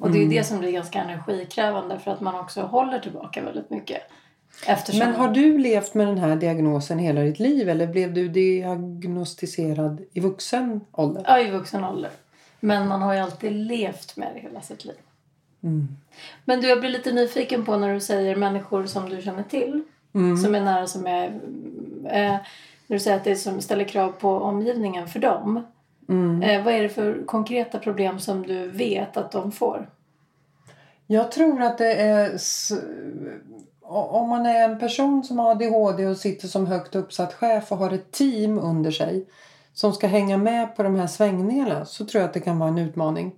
Och 0.00 0.10
det 0.10 0.18
är 0.18 0.22
ju 0.22 0.28
det 0.28 0.44
som 0.44 0.58
blir 0.58 0.72
ganska 0.72 0.98
energikrävande 1.02 1.98
för 1.98 2.10
att 2.10 2.20
man 2.20 2.34
också 2.34 2.62
håller 2.62 2.98
tillbaka 2.98 3.42
väldigt 3.42 3.70
mycket. 3.70 4.02
Eftersom... 4.66 4.98
Men 4.98 5.14
har 5.14 5.28
du 5.28 5.58
levt 5.58 5.94
med 5.94 6.06
den 6.06 6.18
här 6.18 6.36
diagnosen 6.36 6.98
hela 6.98 7.20
ditt 7.20 7.38
liv? 7.38 7.68
Eller 7.68 7.86
blev 7.86 8.14
du 8.14 8.28
diagnostiserad 8.28 10.04
i 10.12 10.20
vuxen 10.20 10.80
ålder? 10.92 11.22
Ja, 11.26 11.40
i 11.40 11.50
vuxen 11.50 11.84
ålder. 11.84 12.10
Men 12.60 12.88
man 12.88 13.02
har 13.02 13.14
ju 13.14 13.20
alltid 13.20 13.52
levt 13.52 14.16
med 14.16 14.28
det 14.34 14.40
hela 14.40 14.60
sitt 14.60 14.84
liv. 14.84 14.96
Mm. 15.62 15.88
Men 16.44 16.60
du, 16.60 16.68
jag 16.68 16.80
blir 16.80 16.90
lite 16.90 17.12
nyfiken 17.12 17.64
på 17.64 17.76
när 17.76 17.94
du 17.94 18.00
säger 18.00 18.36
människor 18.36 18.86
som 18.86 19.08
du 19.08 19.22
känner 19.22 19.42
till. 19.42 19.82
Mm. 20.14 20.36
Som 20.36 20.54
är 20.54 20.60
nära, 20.60 20.86
som 20.86 21.06
är... 21.06 21.26
Eh, 22.04 22.36
när 22.86 22.96
du 22.96 22.98
säger 22.98 23.16
att 23.16 23.24
det 23.24 23.30
är 23.30 23.34
som 23.34 23.60
ställer 23.60 23.84
krav 23.84 24.12
på 24.12 24.30
omgivningen 24.30 25.08
för 25.08 25.18
dem. 25.18 25.66
Mm. 26.08 26.42
Eh, 26.42 26.64
vad 26.64 26.74
är 26.74 26.82
det 26.82 26.88
för 26.88 27.22
konkreta 27.26 27.78
problem 27.78 28.18
som 28.18 28.46
du 28.46 28.68
vet 28.68 29.16
att 29.16 29.32
de 29.32 29.52
får? 29.52 29.88
Jag 31.06 31.32
tror 31.32 31.62
att 31.62 31.78
det 31.78 31.94
är... 31.94 32.38
Om 33.88 34.28
man 34.28 34.46
är 34.46 34.64
en 34.64 34.78
person 34.78 35.24
som 35.24 35.38
har 35.38 35.50
ADHD 35.50 36.06
och 36.06 36.16
sitter 36.16 36.48
som 36.48 36.66
högt 36.66 36.94
uppsatt 36.94 37.34
chef 37.34 37.72
och 37.72 37.78
har 37.78 37.90
ett 37.90 38.12
team 38.12 38.58
under 38.58 38.90
sig 38.90 39.26
som 39.72 39.92
ska 39.92 40.06
hänga 40.06 40.36
med 40.36 40.76
på 40.76 40.82
de 40.82 40.94
här 40.96 41.06
svängningarna 41.06 41.84
så 41.84 42.04
tror 42.04 42.20
jag 42.20 42.28
att 42.28 42.34
det 42.34 42.40
kan 42.40 42.58
vara 42.58 42.68
en 42.68 42.78
utmaning. 42.78 43.32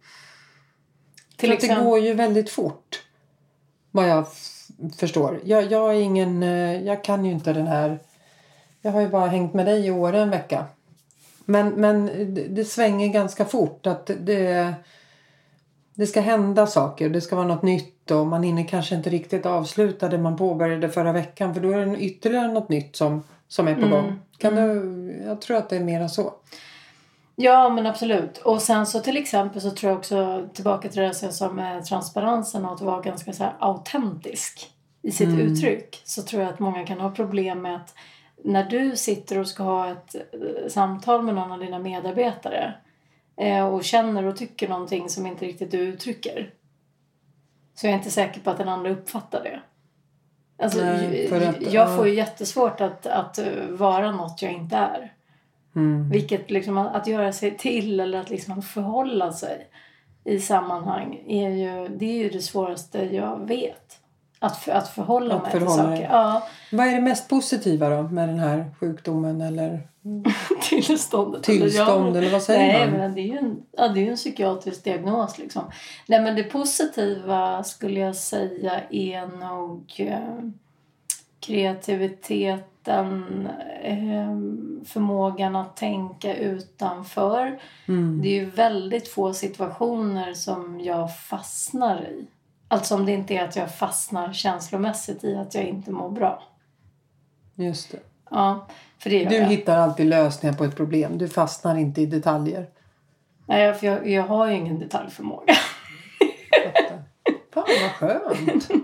Till 1.37 1.53
att 1.53 1.61
det 1.61 1.67
exempel- 1.67 1.85
går 1.87 1.99
ju 1.99 2.15
väldigt 2.15 2.51
fort. 2.51 3.03
Vad 3.91 4.09
jag 4.09 4.27
förstår. 4.99 5.41
Jag, 5.45 5.73
jag 5.73 5.91
är 5.97 6.01
ingen... 6.01 6.43
eh, 6.43 6.83
Jag 6.83 7.05
kan 7.05 7.25
ju 7.25 7.33
inte 7.33 7.53
den 7.53 7.67
här... 7.67 7.99
Jag 8.83 8.93
har 8.93 9.01
ju 9.01 9.09
bara 9.09 9.27
hängt 9.27 9.55
med 9.55 9.67
dig 9.67 9.87
i 9.87 9.91
år 9.91 10.13
en 10.13 10.31
vecka. 10.31 10.65
Men, 11.45 11.69
men 11.69 12.07
det, 12.07 12.43
det 12.49 12.65
svänger 12.65 13.09
ganska 13.09 13.45
fort. 13.45 13.87
Att 13.87 14.11
det, 14.21 14.75
det 15.99 16.07
ska 16.07 16.21
hända 16.21 16.67
saker. 16.67 17.09
Det 17.09 17.21
ska 17.21 17.37
vara 17.37 17.47
något 17.47 17.63
nytt. 17.63 18.11
Och 18.11 18.27
man 18.27 18.43
hinner 18.43 18.69
kanske 18.69 18.95
inte 18.95 19.11
riktigt 19.11 19.47
avsluta 19.47 20.09
det 20.09 20.19
man 20.19 20.37
påbörjade 20.37 20.89
förra 20.89 21.13
veckan. 21.13 21.55
För 21.55 21.61
då 21.61 21.71
är 21.71 21.87
det 21.87 21.97
ytterligare 21.99 22.53
något 22.53 22.69
nytt 22.69 22.97
som, 22.97 23.23
som 23.49 23.69
är 23.69 23.75
på 23.75 23.81
Mm, 23.81 23.91
gång. 23.91 24.21
Kan 24.39 24.55
du, 24.55 25.23
jag 25.27 25.41
tror 25.41 25.57
att 25.57 25.69
det 25.69 25.77
är 25.77 25.81
mera 25.81 26.09
så. 26.09 26.33
Ja, 27.37 27.69
men 27.69 27.87
absolut. 27.87 28.39
Och 28.39 28.63
sen 28.63 28.87
så 28.87 29.01
till 29.01 29.17
exempel 29.17 29.61
så 29.61 29.71
tror 29.71 29.91
jag 29.91 29.99
också 29.99 30.49
tillbaka 30.55 30.89
till 30.89 31.03
det 31.03 31.15
som 31.15 31.27
jag 31.27 31.35
sa 31.35 31.53
med 31.53 31.85
transparensen 31.85 32.65
och 32.65 32.75
att 32.75 32.81
vara 32.81 33.01
ganska 33.01 33.33
så 33.33 33.43
här 33.45 33.55
autentisk 33.59 34.71
i 35.03 35.11
sitt 35.13 35.29
Mm. 35.29 35.41
uttryck. 35.41 36.03
Så 36.05 36.23
tror 36.23 36.43
jag 36.43 36.53
att 36.53 36.59
många 36.59 36.87
kan 36.87 37.01
ha 37.01 37.11
problem 37.11 37.63
med 37.63 37.77
att 37.77 37.95
när 38.45 38.65
du 38.65 38.97
sitter 38.97 39.39
och 39.39 39.49
ska 39.49 39.63
ha 39.63 39.91
ett 39.91 40.15
eh, 40.15 40.69
samtal 40.69 41.23
med 41.23 41.35
någon 41.35 41.53
av 41.53 41.59
dina 41.59 41.79
medarbetare 41.79 42.75
och 43.73 43.85
känner 43.85 44.25
och 44.25 44.37
tycker 44.37 44.69
någonting 44.69 45.09
som 45.09 45.27
inte 45.27 45.45
riktigt 45.45 45.71
du 45.71 45.79
uttrycker. 45.79 46.51
Så 47.75 47.87
jag 47.87 47.93
är 47.93 47.97
inte 47.97 48.11
säker 48.11 48.41
på 48.41 48.51
att 48.51 48.59
den 48.59 48.69
andra 48.69 48.91
uppfattar 48.91 49.43
det. 49.43 49.61
Alltså, 50.63 50.85
Nej, 50.85 51.33
att- 51.33 51.63
jag 51.63 51.89
ja. 51.89 51.97
får 51.97 52.09
ju 52.09 52.15
jättesvårt 52.15 52.81
att, 52.81 53.07
att 53.07 53.39
eh, 53.39 53.47
vara 53.69 54.13
något 54.13 54.43
jag 54.43 54.53
inte 54.53 54.77
är. 54.77 55.13
Mm. 55.77 56.11
Vilket 56.11 56.51
liksom 56.51 56.79
att 56.79 57.07
göra 57.07 57.33
sig 57.33 57.57
till 57.57 58.01
eller 58.01 58.19
att 58.19 58.31
liksom 58.31 58.63
förhålla 58.63 59.33
sig 59.33 59.69
i 60.25 60.41
sammanhang 60.41 61.23
är 61.27 61.49
ju 61.51 61.89
det, 61.89 62.07
är 62.07 62.23
ju 62.23 62.29
det 62.31 62.43
svåraste 62.43 63.05
jag 63.05 63.49
vet. 63.49 63.99
Att, 64.39 64.57
för, 64.57 64.73
att 64.73 64.89
förhålla 64.89 65.35
Att 65.35 65.43
mig 65.43 65.51
förhålla 65.51 65.97
till 65.97 66.03
saker. 66.03 66.17
Ja, 66.17 66.43
Vad 66.73 66.87
är 66.87 66.93
det 66.93 67.01
mest 67.01 67.29
positiva 67.29 67.89
då 67.89 68.03
med 68.03 68.29
den 68.29 68.39
här 68.39 68.71
sjukdomen? 68.81 69.41
Eller 69.41 69.89
tillståndet. 70.63 71.43
tillstånd 71.43 72.09
Eller, 72.09 72.19
eller 72.19 72.31
vad 72.31 72.43
säger 72.43 72.79
Nej, 72.79 72.91
man? 72.91 73.01
men 73.01 73.15
det 73.15 73.21
är 73.21 73.27
ju 73.27 73.39
en, 73.39 73.63
ja, 73.73 73.89
det 73.89 74.07
är 74.07 74.11
en 74.11 74.17
psykiatrisk 74.17 74.85
diagnos 74.85 75.39
liksom. 75.39 75.63
Nej, 76.07 76.21
men 76.21 76.37
det 76.37 76.43
positiva 76.43 77.65
skulle 77.65 78.01
jag 78.01 78.17
säga 78.17 78.81
är 78.91 79.27
nog 79.27 79.95
eh, 79.99 80.39
kreativiteten, 81.41 83.49
eh, 83.83 84.37
förmågan 84.85 85.57
att 85.57 85.77
tänka 85.77 86.37
utanför. 86.37 87.61
Mm. 87.89 88.23
Det 88.23 88.29
är 88.29 88.41
ju 88.41 88.51
väldigt 88.51 89.09
få 89.09 89.35
situationer 89.35 90.35
som 90.35 90.81
jag 90.81 91.17
fastnar 91.17 92.03
i. 92.03 92.27
Alltså 92.69 92.95
om 92.95 93.07
det 93.07 93.13
inte 93.13 93.35
är 93.35 93.45
att 93.45 93.57
jag 93.57 93.75
fastnar 93.75 94.33
känslomässigt 94.33 95.25
i 95.25 95.37
att 95.37 95.55
jag 95.55 95.65
inte 95.65 95.91
mår 95.91 96.11
bra. 96.11 96.43
Just 97.55 97.93
det. 97.93 97.99
Ja, 98.31 98.67
för 98.99 99.11
det 99.11 99.25
Du 99.25 99.35
jag. 99.37 99.47
hittar 99.47 99.77
alltid 99.77 100.07
lösningar 100.07 100.57
på 100.57 100.65
ett 100.65 100.77
problem. 100.77 101.19
Du 101.19 101.29
fastnar 101.29 101.77
inte 101.77 102.01
i 102.01 102.07
detaljer. 102.07 102.67
Nej, 103.47 103.75
för 103.75 103.87
jag, 103.87 104.09
jag 104.09 104.23
har 104.23 104.49
ju 104.49 104.55
ingen 104.55 104.79
detaljförmåga. 104.79 105.55
Fan 107.55 107.65
vad 107.83 107.91
skönt. 107.91 108.69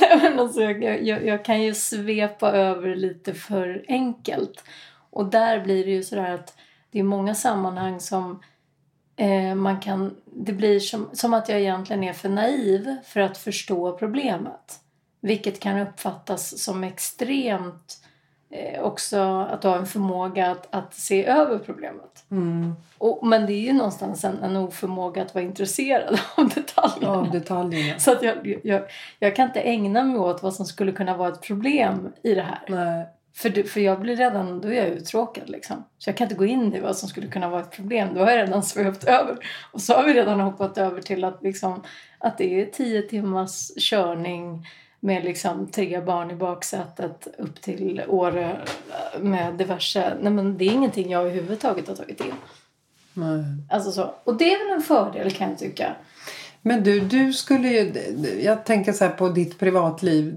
Nej, 0.00 0.18
men 0.22 0.38
alltså, 0.38 0.60
jag, 0.62 1.02
jag, 1.02 1.26
jag 1.26 1.44
kan 1.44 1.62
ju 1.62 1.74
svepa 1.74 2.52
över 2.52 2.96
lite 2.96 3.34
för 3.34 3.84
enkelt. 3.88 4.64
Och 5.10 5.26
där 5.26 5.60
blir 5.60 5.84
det 5.84 5.90
ju 5.90 6.02
sådär 6.02 6.34
att 6.34 6.54
det 6.90 6.98
är 6.98 7.02
många 7.02 7.34
sammanhang 7.34 8.00
som 8.00 8.40
eh, 9.16 9.54
man 9.54 9.80
kan... 9.80 10.16
Det 10.24 10.52
blir 10.52 10.80
som, 10.80 11.08
som 11.12 11.34
att 11.34 11.48
jag 11.48 11.60
egentligen 11.60 12.04
är 12.04 12.12
för 12.12 12.28
naiv 12.28 12.96
för 13.04 13.20
att 13.20 13.38
förstå 13.38 13.98
problemet. 13.98 14.80
Vilket 15.24 15.60
kan 15.60 15.78
uppfattas 15.78 16.62
som 16.62 16.84
extremt 16.84 17.98
eh, 18.50 18.82
också 18.82 19.18
att 19.50 19.62
du 19.62 19.68
har 19.68 19.76
en 19.76 19.86
förmåga 19.86 20.50
att, 20.50 20.74
att 20.74 20.94
se 20.94 21.24
över 21.24 21.58
problemet. 21.58 22.24
Mm. 22.30 22.74
Och, 22.98 23.26
men 23.26 23.46
det 23.46 23.52
är 23.52 23.60
ju 23.60 23.72
någonstans 23.72 24.24
en, 24.24 24.42
en 24.42 24.56
oförmåga 24.56 25.22
att 25.22 25.34
vara 25.34 25.44
intresserad 25.44 26.20
av 26.34 26.48
detaljerna. 26.48 27.14
Av 27.14 27.30
detaljerna. 27.30 27.98
Så 27.98 28.12
att 28.12 28.22
jag, 28.22 28.60
jag, 28.64 28.82
jag 29.18 29.36
kan 29.36 29.46
inte 29.46 29.60
ägna 29.60 30.04
mig 30.04 30.18
åt 30.18 30.42
vad 30.42 30.54
som 30.54 30.66
skulle 30.66 30.92
kunna 30.92 31.16
vara 31.16 31.28
ett 31.28 31.42
problem 31.42 32.12
i 32.22 32.34
det 32.34 32.42
här. 32.42 32.62
Nej. 32.68 33.06
För, 33.34 33.50
du, 33.50 33.64
för 33.64 33.80
jag 33.80 34.00
blir 34.00 34.16
redan, 34.16 34.60
då 34.60 34.68
är 34.68 34.72
jag 34.72 34.88
uttråkad 34.88 35.50
liksom. 35.50 35.84
Så 35.98 36.10
jag 36.10 36.16
kan 36.16 36.24
inte 36.24 36.34
gå 36.34 36.44
in 36.44 36.74
i 36.74 36.80
vad 36.80 36.96
som 36.96 37.08
skulle 37.08 37.26
kunna 37.26 37.48
vara 37.48 37.60
ett 37.60 37.70
problem. 37.70 38.08
Då 38.14 38.20
har 38.20 38.30
jag 38.30 38.38
redan 38.38 38.62
svävat 38.62 39.04
över. 39.04 39.36
Och 39.72 39.80
så 39.80 39.94
har 39.94 40.04
vi 40.04 40.14
redan 40.14 40.40
hoppat 40.40 40.78
över 40.78 41.02
till 41.02 41.24
att, 41.24 41.42
liksom, 41.42 41.82
att 42.18 42.38
det 42.38 42.60
är 42.60 42.66
tio 42.66 43.02
timmars 43.02 43.70
körning 43.78 44.66
med 45.04 45.24
liksom 45.24 45.66
tre 45.66 46.00
barn 46.00 46.30
i 46.30 46.34
baksätet 46.34 47.28
upp 47.38 47.60
till 47.60 48.02
Åre 48.08 48.56
med 49.20 49.54
diverse... 49.54 50.16
Nej 50.20 50.32
men 50.32 50.58
det 50.58 50.64
är 50.64 50.72
ingenting 50.72 51.10
jag 51.10 51.22
överhuvudtaget 51.22 51.88
har 51.88 51.94
tagit 51.94 52.20
in. 52.20 52.32
Nej. 53.14 53.44
Alltså 53.70 53.92
så. 53.92 54.14
Och 54.24 54.36
det 54.36 54.44
är 54.44 54.64
väl 54.64 54.76
en 54.76 54.82
fördel 54.82 55.30
kan 55.30 55.48
jag 55.48 55.58
tycka. 55.58 55.94
Men 56.62 56.82
du, 56.82 57.00
du 57.00 57.32
skulle 57.32 57.68
ju... 57.68 57.92
Jag 58.42 58.64
tänker 58.64 58.92
så 58.92 59.04
här 59.04 59.12
på 59.12 59.28
ditt 59.28 59.58
privatliv. 59.58 60.34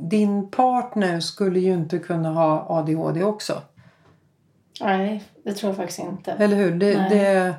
Din 0.00 0.50
partner 0.50 1.20
skulle 1.20 1.60
ju 1.60 1.72
inte 1.72 1.98
kunna 1.98 2.30
ha 2.30 2.66
ADHD 2.68 3.22
också. 3.22 3.62
Nej, 4.80 5.24
det 5.44 5.52
tror 5.52 5.70
jag 5.70 5.76
faktiskt 5.76 5.98
inte. 5.98 6.32
Eller 6.32 6.56
hur? 6.56 6.70
Det, 6.70 6.96
Nej. 6.96 7.10
det, 7.10 7.54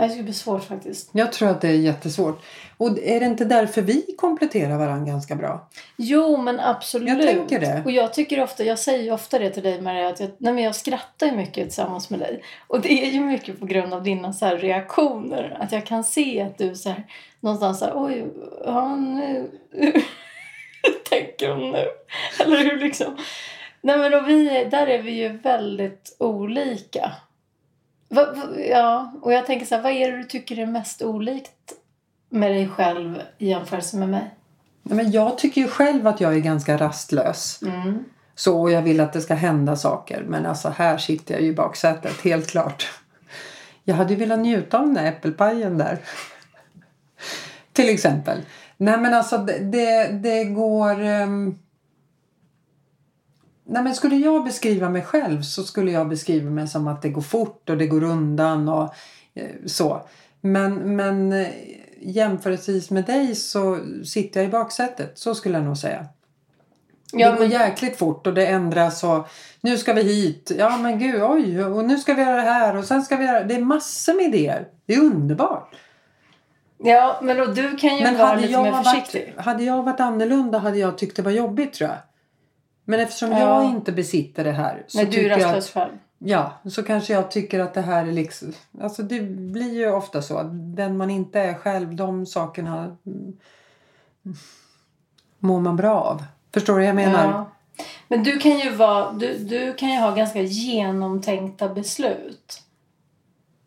Det 0.00 0.08
skulle 0.08 0.24
bli 0.24 0.34
svårt 0.34 0.64
faktiskt. 0.64 1.10
jag 1.12 1.32
tror 1.32 1.48
att 1.48 1.60
det 1.60 1.68
är 1.68 1.74
jättesvårt. 1.74 2.42
Och 2.76 2.98
är 2.98 3.20
det 3.20 3.26
inte 3.26 3.44
därför 3.44 3.82
vi 3.82 4.14
kompletterar 4.18 4.78
varandra 4.78 5.12
ganska 5.12 5.36
bra? 5.36 5.68
Jo, 5.96 6.36
men 6.36 6.60
absolut. 6.60 7.08
Jag 7.08 7.22
tänker 7.22 7.60
det. 7.60 7.82
Och 7.84 7.90
jag 7.90 8.12
tycker 8.12 8.42
ofta, 8.42 8.64
jag 8.64 8.78
säger 8.78 9.12
ofta 9.12 9.38
det 9.38 9.50
till 9.50 9.62
dig 9.62 9.80
Maria, 9.80 10.08
att 10.08 10.20
jag, 10.20 10.30
nej, 10.38 10.52
men 10.52 10.64
jag 10.64 10.74
skrattar 10.74 11.26
ju 11.26 11.32
mycket 11.32 11.54
tillsammans 11.54 12.10
med 12.10 12.20
dig. 12.20 12.42
Och 12.66 12.80
det 12.80 13.06
är 13.06 13.10
ju 13.10 13.20
mycket 13.20 13.60
på 13.60 13.66
grund 13.66 13.94
av 13.94 14.02
dina 14.02 14.32
så 14.32 14.46
reaktioner. 14.46 15.56
Att 15.60 15.72
jag 15.72 15.86
kan 15.86 16.04
se 16.04 16.42
att 16.42 16.58
du 16.58 16.74
så 16.74 16.88
här, 16.88 17.06
någonstans 17.40 17.78
så 17.78 17.84
här, 17.84 17.92
oj, 17.96 18.26
hur 20.82 21.04
tänker 21.10 21.50
hon 21.50 21.70
nu? 21.70 21.86
Eller 22.40 22.56
hur 22.56 22.78
liksom. 22.78 23.16
Nej 23.80 23.98
men 23.98 24.14
och 24.14 24.28
vi, 24.28 24.64
där 24.70 24.86
är 24.86 25.02
vi 25.02 25.10
ju 25.10 25.28
väldigt 25.28 26.16
olika. 26.18 27.12
Va, 28.12 28.32
va, 28.32 28.60
ja, 28.70 29.12
och 29.22 29.32
jag 29.32 29.46
tänker 29.46 29.66
så 29.66 29.74
här, 29.74 29.82
vad 29.82 29.92
är 29.92 30.12
det 30.12 30.16
du 30.16 30.24
tycker 30.24 30.58
är 30.58 30.66
mest 30.66 31.02
olikt 31.02 31.72
med 32.28 32.50
dig 32.50 32.68
själv 32.68 33.22
i 33.38 33.48
jämförelse 33.48 33.96
med 33.96 34.08
mig? 34.08 34.34
Nej, 34.82 34.96
Men 34.96 35.10
jag 35.10 35.38
tycker 35.38 35.60
ju 35.60 35.68
själv 35.68 36.06
att 36.06 36.20
jag 36.20 36.34
är 36.34 36.40
ganska 36.40 36.76
rastlös. 36.76 37.62
Mm. 37.62 38.04
Så 38.34 38.60
och 38.60 38.70
jag 38.70 38.82
vill 38.82 39.00
att 39.00 39.12
det 39.12 39.20
ska 39.20 39.34
hända 39.34 39.76
saker. 39.76 40.24
Men 40.28 40.46
alltså 40.46 40.68
här 40.68 40.98
sitter 40.98 41.34
jag 41.34 41.42
ju 41.42 41.48
i 41.48 41.54
baksätet, 41.54 42.20
helt 42.24 42.46
klart. 42.46 42.88
Jag 43.84 43.94
hade 43.94 44.14
ju 44.14 44.20
velat 44.20 44.38
njuta 44.38 44.78
av 44.78 44.84
den 44.84 44.94
där 44.94 45.04
äppelpajen 45.04 45.78
där. 45.78 45.98
Till 47.72 47.88
exempel. 47.88 48.40
Nej 48.76 48.98
men 48.98 49.14
alltså 49.14 49.38
det, 49.38 50.08
det, 50.08 50.44
går... 50.44 51.00
ehm, 51.00 51.58
Nej 53.70 53.82
men 53.82 53.94
skulle 53.94 54.16
jag 54.16 54.44
beskriva 54.44 54.88
mig 54.88 55.02
själv 55.02 55.42
så 55.42 55.62
skulle 55.62 55.90
jag 55.90 56.08
beskriva 56.08 56.50
mig 56.50 56.68
som 56.68 56.88
att 56.88 57.02
det 57.02 57.08
går 57.08 57.22
fort 57.22 57.70
och 57.70 57.76
det 57.76 57.86
går 57.86 58.04
undan 58.04 58.68
och 58.68 58.94
eh, 59.34 59.48
så. 59.66 60.02
Men, 60.40 60.96
men 60.96 61.32
eh, 61.32 61.48
jämförelsevis 62.00 62.90
med 62.90 63.04
dig 63.04 63.34
så 63.34 63.78
sitter 64.04 64.40
jag 64.40 64.48
i 64.48 64.52
baksätet. 64.52 65.18
Så 65.18 65.34
skulle 65.34 65.58
jag 65.58 65.64
nog 65.64 65.76
säga. 65.76 66.06
Ja, 67.12 67.30
det 67.30 67.36
går 67.36 67.46
jäkligt 67.46 67.98
fort 67.98 68.26
och 68.26 68.34
det 68.34 68.46
ändras 68.46 69.04
och 69.04 69.28
nu 69.60 69.78
ska 69.78 69.92
vi 69.92 70.02
hit. 70.02 70.52
Ja 70.58 70.76
men 70.76 70.98
gud 70.98 71.22
oj 71.22 71.64
och 71.64 71.84
nu 71.84 71.98
ska 71.98 72.14
vi 72.14 72.22
göra 72.22 72.36
det 72.36 72.50
här 72.50 72.76
och 72.76 72.84
sen 72.84 73.02
ska 73.02 73.16
vi 73.16 73.24
göra 73.24 73.44
Det 73.44 73.54
är 73.54 73.60
massor 73.60 74.14
med 74.14 74.24
idéer. 74.24 74.68
Det 74.86 74.94
är 74.94 75.00
underbart. 75.00 75.74
Ja, 76.78 77.20
men 77.22 77.36
då, 77.36 77.44
du 77.44 77.76
kan 77.76 77.96
ju 77.96 78.02
Men 78.02 78.18
vara 78.18 78.34
lite 78.34 78.62
mer 78.62 78.70
varit, 78.70 78.86
försiktig. 78.86 79.34
hade 79.36 79.64
jag 79.64 79.82
varit 79.82 80.00
annorlunda 80.00 80.58
hade 80.58 80.78
jag 80.78 80.98
tyckt 80.98 81.16
det 81.16 81.22
var 81.22 81.30
jobbigt 81.30 81.72
tror 81.72 81.90
jag. 81.90 81.98
Men 82.90 83.00
eftersom 83.00 83.32
Ja. 83.32 83.38
jag 83.38 83.70
inte 83.70 83.92
besitter 83.92 84.44
det 84.44 84.52
här 84.52 84.84
så 84.86 84.98
Nej, 84.98 85.06
du 85.06 85.26
är 85.26 85.28
rastlös 85.28 85.70
själv. 85.70 85.92
Ja, 86.18 86.52
så 86.64 86.82
kanske 86.82 87.12
jag 87.12 87.30
tycker 87.30 87.60
att 87.60 87.74
det 87.74 87.80
här 87.80 88.06
är 88.06 88.12
liksom... 88.12 88.52
Alltså 88.80 89.02
det 89.02 89.20
blir 89.20 89.74
ju 89.74 89.90
ofta 89.90 90.22
så 90.22 90.36
att 90.36 90.76
den 90.76 90.96
man 90.96 91.10
inte 91.10 91.40
är 91.40 91.54
själv, 91.54 91.96
de 91.96 92.26
sakerna 92.26 92.96
mår 95.38 95.60
man 95.60 95.76
bra 95.76 96.00
av. 96.00 96.24
Förstår 96.54 96.72
du 96.72 96.78
vad 96.78 96.88
jag 96.88 96.94
menar? 96.94 97.24
Ja. 97.24 97.50
Men 98.08 98.22
du 98.22 98.38
kan 98.38 98.58
ju 98.58 98.70
vara, 98.70 99.12
du, 99.12 99.38
du 99.38 99.74
kan 99.74 99.90
ju 99.90 99.98
ha 99.98 100.10
ganska 100.14 100.42
genomtänkta 100.42 101.68
beslut. 101.68 102.62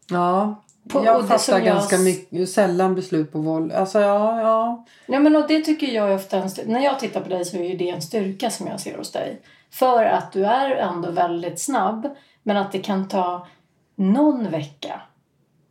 Ja, 0.10 0.63
På- 0.90 1.06
jag 1.06 1.28
fattar 1.28 1.54
jag- 1.54 1.66
ganska 1.66 1.98
mycket, 1.98 2.50
sällan 2.50 2.96
beslut 2.96 3.32
på 3.32 3.40
våld. 3.40 3.72
Alltså 3.72 4.00
ja, 4.00 4.42
ja. 4.42 4.86
Ja, 5.06 5.20
men 5.20 5.36
och 5.36 5.48
det 5.48 5.60
tycker 5.62 5.88
jag 5.88 6.16
ofta 6.16 6.38
en 6.38 6.50
styr- 6.50 6.68
När 6.68 6.80
jag 6.80 7.00
tittar 7.00 7.22
på 7.22 7.30
dig 7.30 7.46
så 7.46 7.58
är 7.58 7.78
det 7.78 7.90
en 7.90 8.02
styrka 8.02 8.50
som 8.50 8.68
jag 8.68 8.80
ser 8.80 8.98
hos 8.98 9.12
dig. 9.12 9.42
För 9.72 10.06
att 10.06 10.32
du 10.32 10.46
är 10.46 10.70
ändå 10.76 11.12
väldigt 11.12 11.60
snabb. 11.60 12.10
Men 12.44 12.58
att 12.58 12.72
det 12.72 12.80
kan 12.80 13.08
ta 13.08 13.48
någon 13.96 14.50
vecka. 14.52 15.02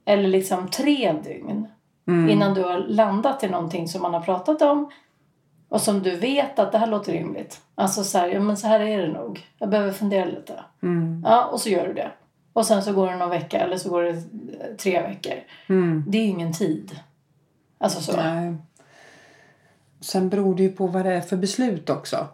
Eller 0.04 0.28
liksom 0.28 0.68
tre 0.68 1.14
dygn. 1.24 1.68
Mm. 2.08 2.30
Innan 2.30 2.54
du 2.54 2.62
har 2.62 2.78
landat 2.78 3.44
i 3.44 3.48
någonting 3.48 3.88
som 3.88 4.02
man 4.02 4.14
har 4.14 4.20
pratat 4.20 4.62
om. 4.62 4.90
Och 5.68 5.80
som 5.80 6.02
du 6.02 6.16
vet 6.16 6.58
att 6.58 6.72
det 6.72 6.78
här 6.78 6.86
låter 6.86 7.12
rimligt. 7.12 7.60
Alltså 7.74 8.04
så 8.04 8.18
här, 8.18 8.28
ja 8.28 8.40
men 8.40 8.56
så 8.56 8.66
här 8.66 8.80
är 8.80 8.98
det 8.98 9.12
nog. 9.12 9.46
Jag 9.58 9.68
behöver 9.68 9.92
fundera 9.92 10.24
lite. 10.24 10.64
Mm. 10.82 11.22
Ja, 11.26 11.44
och 11.44 11.60
så 11.60 11.68
gör 11.68 11.86
du 11.86 11.92
det. 11.94 12.10
Och 12.52 12.66
sen 12.66 12.82
så 12.82 12.92
går 12.92 13.06
det 13.06 13.16
någon 13.16 13.30
vecka 13.30 13.60
eller 13.60 13.76
så 13.76 13.90
går 13.90 14.02
det 14.02 14.22
tre 14.78 15.02
veckor. 15.02 15.34
Mm. 15.68 16.04
Det 16.08 16.18
är 16.18 16.22
ju 16.22 16.28
ingen 16.28 16.52
tid. 16.52 17.00
Alltså 17.78 18.00
så. 18.00 18.16
Nej. 18.16 18.54
Sen 20.00 20.28
beror 20.28 20.54
det 20.54 20.62
ju 20.62 20.72
på 20.72 20.86
vad 20.86 21.04
det 21.04 21.12
är 21.12 21.20
för 21.20 21.36
beslut 21.36 21.90
också. 21.90 22.26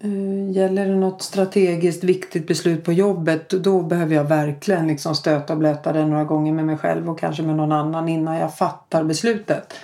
Eh, 0.00 0.50
Gäller 0.50 0.88
det 0.88 0.96
något 0.96 1.22
strategiskt 1.22 2.04
viktigt 2.04 2.46
beslut 2.46 2.84
på 2.84 2.92
jobbet 2.92 3.50
då 3.50 3.82
behöver 3.82 4.14
jag 4.14 4.24
verkligen 4.24 4.86
liksom 4.86 5.14
stöta 5.14 5.52
och 5.52 5.58
blöta 5.58 5.92
det 5.92 6.06
några 6.06 6.24
gånger 6.24 6.52
med 6.52 6.64
mig 6.64 6.76
själv 6.76 7.10
och 7.10 7.18
kanske 7.18 7.42
med 7.42 7.56
någon 7.56 7.72
annan 7.72 8.08
innan 8.08 8.36
jag 8.36 8.56
fattar 8.56 9.04
beslutet. 9.04 9.74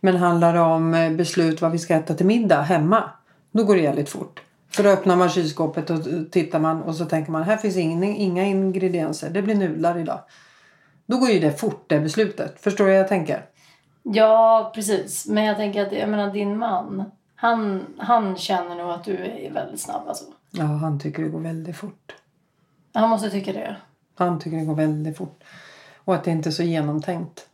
Men 0.00 0.16
handlar 0.16 0.54
det 0.54 0.60
om 0.60 0.94
eh, 0.94 1.12
beslut 1.12 1.60
vad 1.60 1.72
vi 1.72 1.78
ska 1.78 1.94
äta 1.94 2.14
till 2.14 2.26
middag 2.26 2.62
hemma 2.62 3.10
då 3.52 3.64
går 3.64 3.74
det 3.76 3.82
jävligt 3.82 4.08
fort. 4.08 4.40
För 4.76 4.82
då 4.82 4.90
öppnar 4.90 5.16
man 5.16 5.28
kylskåpet 5.28 5.90
och 5.90 6.00
tittar 6.30 6.58
man 6.58 6.82
och 6.82 6.94
så 6.94 7.04
tänker 7.04 7.32
man 7.32 7.42
här 7.42 7.56
finns 7.56 7.76
inga, 7.76 8.06
inga 8.06 8.44
ingredienser. 8.44 9.30
Det 9.30 9.42
blir 9.42 9.54
nudlar 9.54 9.98
idag. 9.98 10.20
Då 11.06 11.18
går 11.18 11.30
ju 11.30 11.40
det 11.40 11.52
fort 11.52 11.84
det 11.88 12.00
beslutet. 12.00 12.60
Förstår 12.60 12.84
du 12.84 12.90
vad 12.90 13.00
jag 13.00 13.08
tänker? 13.08 13.46
Ja, 14.02 14.72
precis. 14.74 15.26
Men 15.26 15.44
jag 15.44 15.56
tänker 15.56 15.86
att 15.86 15.92
jag 15.92 16.08
menar, 16.08 16.32
din 16.32 16.58
man, 16.58 17.04
han, 17.34 17.86
han 17.98 18.36
känner 18.36 18.74
nog 18.74 18.90
att 18.90 19.04
du 19.04 19.16
är 19.16 19.50
väldigt 19.52 19.80
snabb. 19.80 20.08
Alltså. 20.08 20.24
Ja, 20.50 20.64
han 20.64 21.00
tycker 21.00 21.22
det 21.22 21.28
går 21.28 21.40
väldigt 21.40 21.76
fort. 21.76 22.14
Han 22.94 23.10
måste 23.10 23.30
tycka 23.30 23.52
det. 23.52 23.76
Han 24.14 24.38
tycker 24.38 24.56
det 24.56 24.64
går 24.64 24.74
väldigt 24.74 25.16
fort. 25.16 25.44
Och 26.04 26.14
att 26.14 26.24
det 26.24 26.30
inte 26.30 26.48
är 26.48 26.50
så 26.50 26.62
genomtänkt. 26.62 27.46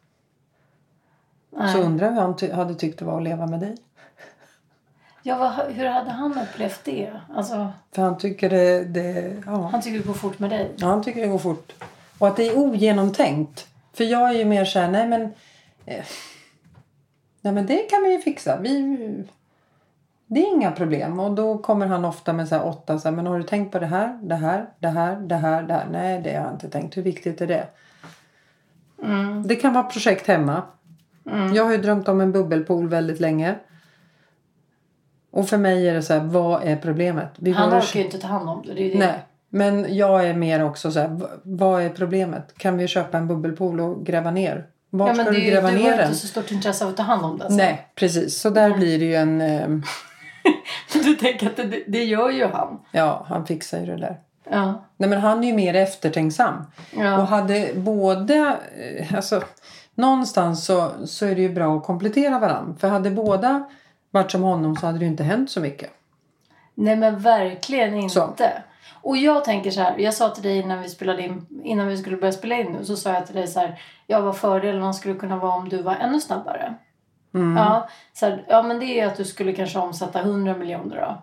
Nej. 1.51 1.73
Så 1.73 1.79
undrar 1.79 2.07
jag 2.07 2.13
hur 2.15 2.21
han 2.21 2.37
ty- 2.37 2.53
hade 2.53 2.75
tyckt 2.75 2.99
det 2.99 3.05
var 3.05 3.17
att 3.17 3.23
leva 3.23 3.47
med 3.47 3.61
dig. 3.61 3.77
Ja, 5.23 5.39
vad, 5.39 5.75
hur 5.75 5.87
hade 5.87 6.11
han 6.11 6.39
upplevt 6.39 6.85
det? 6.85 7.13
Alltså, 7.35 7.73
För 7.93 8.03
han 8.03 8.19
tycker 8.19 8.51
det... 8.51 8.85
det 8.85 9.37
ja. 9.47 9.69
han 9.73 9.83
tycker 9.83 9.99
det 9.99 10.07
går 10.07 10.15
fort 10.15 10.39
med 10.39 10.51
dig. 10.51 10.71
ja, 10.77 10.87
han 10.87 11.03
tycker 11.03 11.21
det 11.21 11.29
går 11.29 11.39
fort. 11.39 11.73
Och 12.19 12.29
att 12.29 12.37
det 12.37 12.49
är 12.49 12.59
ogenomtänkt. 12.59 13.69
För 13.93 14.05
jag 14.05 14.31
är 14.31 14.35
ju 14.35 14.45
mer 14.45 14.65
så 14.65 14.79
här, 14.79 14.91
nej 14.91 15.09
men... 15.09 15.23
Eh, 15.87 16.05
nej 17.41 17.53
men 17.53 17.67
det 17.67 17.79
kan 17.79 18.03
vi 18.03 18.13
ju 18.13 18.21
fixa. 18.21 18.59
Vi, 18.61 18.97
det 20.27 20.41
är 20.41 20.55
inga 20.55 20.71
problem. 20.71 21.21
Och 21.21 21.35
då 21.35 21.59
kommer 21.59 21.87
han 21.87 22.05
ofta 22.05 22.33
med 22.33 22.49
så 22.49 22.55
här 22.55 22.67
åtta, 22.67 22.99
så 22.99 23.09
här, 23.09 23.17
men 23.17 23.27
har 23.27 23.39
du 23.39 23.45
tänkt 23.45 23.73
på 23.73 23.79
det 23.79 23.87
här, 23.87 24.19
det 24.23 24.35
här, 24.35 24.67
det 24.79 24.89
här, 24.89 25.17
det 25.17 25.35
här, 25.35 25.63
det 25.63 25.75
här? 25.75 25.87
Nej, 25.93 26.21
det 26.25 26.35
har 26.35 26.45
jag 26.45 26.53
inte 26.53 26.71
tänkt. 26.71 26.97
Hur 26.97 27.03
viktigt 27.03 27.41
är 27.41 27.47
det? 27.47 27.67
Mm. 29.03 29.47
Det 29.47 29.57
kan 29.57 29.73
vara 29.73 29.85
projekt 29.85 30.27
hemma. 30.27 30.63
Mm. 31.31 31.55
Jag 31.55 31.65
har 31.65 31.73
ju 31.73 31.79
drömt 31.79 32.09
om 32.09 32.21
en 32.21 32.33
bubbelpool 32.33 32.89
väldigt 32.89 33.21
länge. 33.21 33.55
Och 35.31 35.49
för 35.49 35.57
mig 35.57 35.89
är 35.89 35.95
det 35.95 36.03
så 36.03 36.13
här, 36.13 36.21
vad 36.21 36.63
är 36.65 36.77
problemet? 36.77 37.29
Vi 37.37 37.51
Han 37.53 37.73
och- 37.73 37.79
orkar 37.79 37.99
ju 38.01 38.05
inte 38.05 38.19
ta 38.19 38.27
hand 38.29 38.49
om 38.49 38.63
det. 38.67 38.75
det, 38.75 38.89
det. 38.89 38.99
Nej, 38.99 39.19
men 39.51 39.97
jag 39.97 40.27
är 40.27 40.35
mer 40.35 40.65
också 40.65 40.91
så 40.93 41.01
här, 41.01 41.21
vad 41.43 41.83
är 41.83 41.89
problemet? 41.89 42.55
Kan 42.59 42.77
vi 42.77 42.89
köpa 42.89 43.19
en 43.19 43.29
bubbelpool 43.29 43.81
och 43.81 44.07
gräva 44.07 44.31
ner? 44.31 44.67
Var 44.91 45.09
Ja, 45.09 45.15
ska 45.15 45.25
du 45.25 45.37
är 45.37 45.41
ju- 45.45 45.51
gräva 45.51 45.71
du 45.71 45.77
ner 45.79 45.91
har 45.91 45.97
den? 45.97 46.07
inte 46.07 46.19
så 46.19 46.27
stort 46.27 46.51
intresse 46.51 46.85
av 46.85 46.91
att 46.91 46.97
ta 46.97 47.03
hand 47.03 47.25
om 47.25 47.39
det. 47.39 47.45
sen. 47.47 47.57
Nej, 47.57 47.87
precis. 47.95 48.41
Så 48.41 48.51
där 48.51 48.71
blir 48.75 48.99
det 48.99 49.05
ju 49.05 49.15
en... 49.15 49.41
Eh, 49.41 49.69
du 50.93 51.15
tänker 51.15 51.47
att 51.47 51.57
det, 51.57 51.83
det 51.87 52.05
gör 52.05 52.31
ju 52.31 52.47
han. 52.47 52.81
Ja, 52.93 53.25
han 53.29 53.47
fixar 53.47 53.81
ju 53.81 53.87
det 53.87 53.97
där. 53.97 54.17
Ja. 54.51 54.85
Nej, 54.97 55.09
men 55.11 55.21
han 55.21 55.45
är 55.45 55.49
ju 55.49 55.55
mer 55.55 55.75
eftertänksam. 55.75 56.55
Och 56.97 57.05
Ja. 57.05 57.09
hade 57.25 57.69
båda... 57.75 58.57
eh, 58.99 59.15
Alltså, 59.15 59.43
någonstans 59.95 60.65
så, 60.67 60.91
så 61.05 61.27
är 61.27 61.35
det 61.35 61.41
ju 61.43 61.49
bra 61.55 61.77
att 61.77 61.85
komplettera 61.85 62.39
varandra. 62.39 62.75
För 62.79 62.89
hade 62.89 63.11
båda 63.11 63.69
varit 64.11 64.31
som 64.31 64.43
honom 64.43 64.77
så 64.77 64.87
hade 64.87 64.99
det 64.99 65.05
ju 65.05 65.11
inte 65.11 65.25
hänt 65.25 65.51
så 65.51 65.61
mycket. 65.61 65.91
Nej 66.75 66.97
men 66.97 67.19
verkligen 67.19 67.95
inte. 67.95 68.15
Så. 68.15 68.35
Och 69.03 69.17
jag 69.17 69.45
tänker 69.45 69.71
så 69.71 69.81
här, 69.81 69.99
jag 69.99 70.15
sa 70.15 70.29
till 70.29 70.43
dig 70.43 70.59
innan 70.59 70.83
vi 70.83 70.89
spelade 70.89 71.23
in, 71.23 71.47
innan 71.63 71.89
vi 71.89 71.97
skulle 71.97 72.17
börja 72.17 72.33
spela 72.33 72.55
in 72.55 72.73
nu, 72.73 72.85
så 72.85 72.97
sa 72.97 73.13
jag 73.13 73.27
till 73.27 73.35
dig 73.35 73.47
så 73.47 73.61
här, 73.61 73.83
ja 74.07 74.21
vad 74.21 74.37
fördelen 74.37 74.95
skulle 74.95 75.15
kunna 75.15 75.37
vara 75.37 75.53
om 75.53 75.69
du 75.69 75.83
var 75.83 75.95
ännu 75.95 76.21
snabbare. 76.21 76.75
Mm. 77.35 77.57
Ja, 77.57 77.89
så 78.13 78.27
här, 78.27 78.45
ja 78.49 78.63
men 78.63 78.81
det 78.81 79.01
är 79.01 79.07
att 79.07 79.17
du 79.17 79.25
skulle 79.25 79.53
kanske 79.53 79.79
omsätta 79.79 80.21
100 80.21 80.57
miljoner 80.57 80.97
då. 80.97 81.23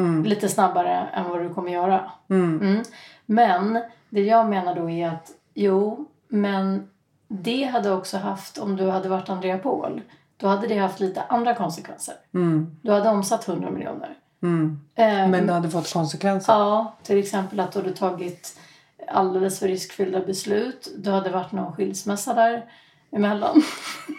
Mm. 0.00 0.24
Lite 0.24 0.48
snabbare 0.48 1.08
än 1.12 1.30
vad 1.30 1.40
du 1.40 1.54
kommer 1.54 1.72
göra. 1.72 2.10
Mm. 2.30 2.60
Mm. 2.60 2.82
Men 3.26 3.82
det 4.08 4.20
jag 4.20 4.48
menar 4.48 4.74
då 4.74 4.90
är 4.90 5.08
att 5.08 5.30
jo, 5.54 6.06
men 6.28 6.88
det 7.28 7.64
hade 7.64 7.92
också 7.92 8.18
haft 8.18 8.58
om 8.58 8.76
du 8.76 8.90
hade 8.90 9.08
varit 9.08 9.28
Andrea 9.28 9.58
Paul. 9.58 10.02
Då 10.44 10.48
hade 10.50 10.66
det 10.66 10.78
haft 10.78 11.00
lite 11.00 11.22
andra 11.22 11.54
konsekvenser. 11.54 12.14
Mm. 12.34 12.76
Du 12.82 12.92
hade 12.92 13.08
omsatt 13.08 13.48
100 13.48 13.70
miljoner. 13.70 14.08
Mm. 14.42 14.80
Ehm, 14.94 15.30
Men 15.30 15.46
det 15.46 15.52
hade 15.52 15.70
fått 15.70 15.92
konsekvenser. 15.92 16.52
Ja, 16.52 16.96
till 17.02 17.18
exempel 17.18 17.60
att 17.60 17.72
du 17.72 17.78
hade 17.78 17.92
tagit 17.92 18.58
alldeles 19.08 19.58
för 19.58 19.68
riskfyllda 19.68 20.20
beslut. 20.20 20.88
Du 20.98 21.10
hade 21.10 21.30
varit 21.30 21.52
någon 21.52 21.72
skilsmässa 21.72 22.34
där 22.34 22.64
emellan. 23.12 23.62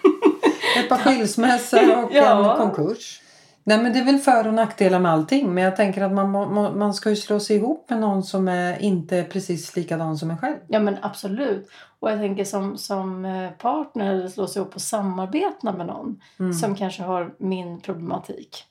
Ett 0.80 0.90
par 0.90 0.98
skilsmässor 0.98 2.04
och 2.04 2.10
Ja. 2.14 2.52
en 2.52 2.58
konkurs. 2.58 3.22
Nej 3.64 3.78
men 3.78 3.94
det 3.94 4.00
är 4.00 4.04
väl 4.06 4.18
för 4.20 4.48
och 4.48 4.54
nackdelar 4.54 5.00
med 5.00 5.12
allting. 5.12 5.54
Men 5.54 5.64
jag 5.64 5.76
tänker 5.76 6.02
att 6.04 6.12
man, 6.14 6.30
må- 6.32 6.72
man 6.76 6.94
ska 6.94 7.10
ju 7.10 7.16
slå 7.16 7.40
sig 7.40 7.56
ihop 7.56 7.90
med 7.90 8.00
någon 8.00 8.24
som 8.24 8.48
är 8.48 8.82
inte 8.82 9.24
precis 9.24 9.76
likadan 9.76 10.18
som 10.18 10.32
en 10.32 10.38
själv. 10.38 10.56
Ja 10.68 10.80
men 10.80 10.98
absolut. 11.02 11.70
Och 12.06 12.12
jag 12.12 12.20
tänker 12.20 12.44
som, 12.44 12.78
som 12.78 13.26
eh, 13.26 13.52
partner 13.52 14.14
eller 14.14 14.28
slå 14.28 14.48
sig 14.48 14.62
ihop 14.62 14.76
och 14.76 14.82
samarbeta 14.82 15.72
med 15.74 15.86
någon 15.88 16.22
Mm. 16.40 16.54
som 16.54 16.76
kanske 16.76 17.04
har 17.04 17.34
min 17.38 17.82
problematik. 17.82 18.64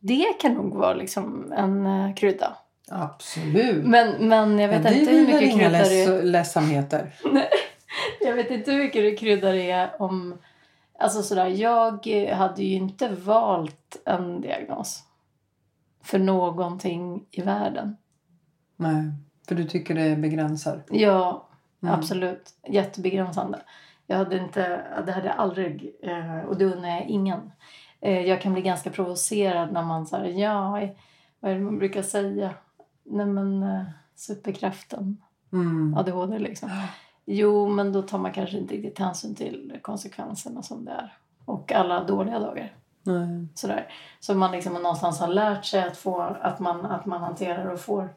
Det 0.00 0.26
kan 0.40 0.54
nog 0.54 0.74
vara 0.74 0.94
liksom 0.94 1.52
en 1.52 1.86
eh, 1.86 2.14
krydda. 2.14 2.56
Absolut. 2.90 3.84
Men, 3.86 4.28
men 4.28 4.58
jag 4.58 4.68
vet 4.68 4.82
Men 4.82 4.94
inte 4.94 5.10
hur 5.12 5.26
mycket 5.26 5.54
krydda 5.54 5.70
det 5.70 6.02
är. 6.02 6.06
leds- 6.08 6.22
ledsamheter. 6.22 7.14
Jag 8.20 8.34
vet 8.34 8.50
inte 8.50 8.72
hur 8.72 8.78
mycket 8.78 9.02
det 9.02 9.16
kryddar 9.16 9.52
det 9.52 9.70
är 9.70 10.02
om... 10.02 10.38
Alltså 10.98 11.22
sådär, 11.22 11.46
jag 11.46 12.06
hade 12.32 12.62
ju 12.62 12.74
inte 12.76 13.08
valt 13.08 13.96
en 14.04 14.40
diagnos 14.40 15.02
för 16.02 16.18
någonting 16.18 17.24
i 17.30 17.42
världen. 17.42 17.96
Nej, 18.76 19.10
för 19.48 19.54
du 19.54 19.64
tycker 19.64 19.94
det 19.94 20.16
begränsar. 20.16 20.82
Ja, 20.90 21.45
Mm. 21.82 21.94
absolut. 21.94 22.50
Jättebegränsande. 22.68 23.60
Jag 24.06 24.16
hade 24.16 24.38
inte, 24.38 24.82
det 25.06 25.12
hade 25.12 25.26
jag 25.26 25.36
aldrig, 25.36 25.96
eh, 26.02 26.38
och 26.38 26.56
det 26.58 26.64
undrar 26.64 26.88
jag 26.88 27.04
ingen. 27.06 27.52
Eh, 28.00 28.20
Jag 28.20 28.40
kan 28.42 28.52
bli 28.52 28.62
ganska 28.62 28.90
provocerad 28.90 29.72
när 29.72 29.82
man 29.82 30.06
säger 30.06 30.42
ja, 30.42 30.70
vad 31.40 31.50
är 31.50 31.54
det 31.54 31.60
man 31.60 31.78
brukar 31.78 32.02
säga? 32.02 32.50
Nej 33.04 33.26
men 33.26 33.62
eh, 33.62 33.82
superkraften, 34.14 35.16
Mm. 35.52 35.94
ADHD 35.98 36.38
liksom. 36.38 36.70
Jo, 37.24 37.68
men 37.68 37.92
då 37.92 38.02
tar 38.02 38.18
man 38.18 38.32
kanske 38.32 38.58
inte 38.58 38.74
riktigt 38.74 38.98
hänsyn 38.98 39.34
till 39.34 39.78
konsekvenserna 39.82 40.62
som 40.62 40.84
det 40.84 40.90
är. 40.90 41.12
Och 41.44 41.72
alla 41.72 42.04
dåliga 42.04 42.38
dagar. 42.38 42.74
Nej. 43.02 43.46
Sådär. 43.54 43.88
Så 44.20 44.34
man 44.34 44.52
liksom 44.52 44.72
någonstans 44.74 45.20
har 45.20 45.28
lärt 45.28 45.64
sig 45.64 45.82
att, 45.82 45.96
få, 45.96 46.20
att, 46.20 46.60
man, 46.60 46.86
att 46.86 47.06
man 47.06 47.20
hanterar 47.20 47.66
och 47.66 47.80
får 47.80 48.08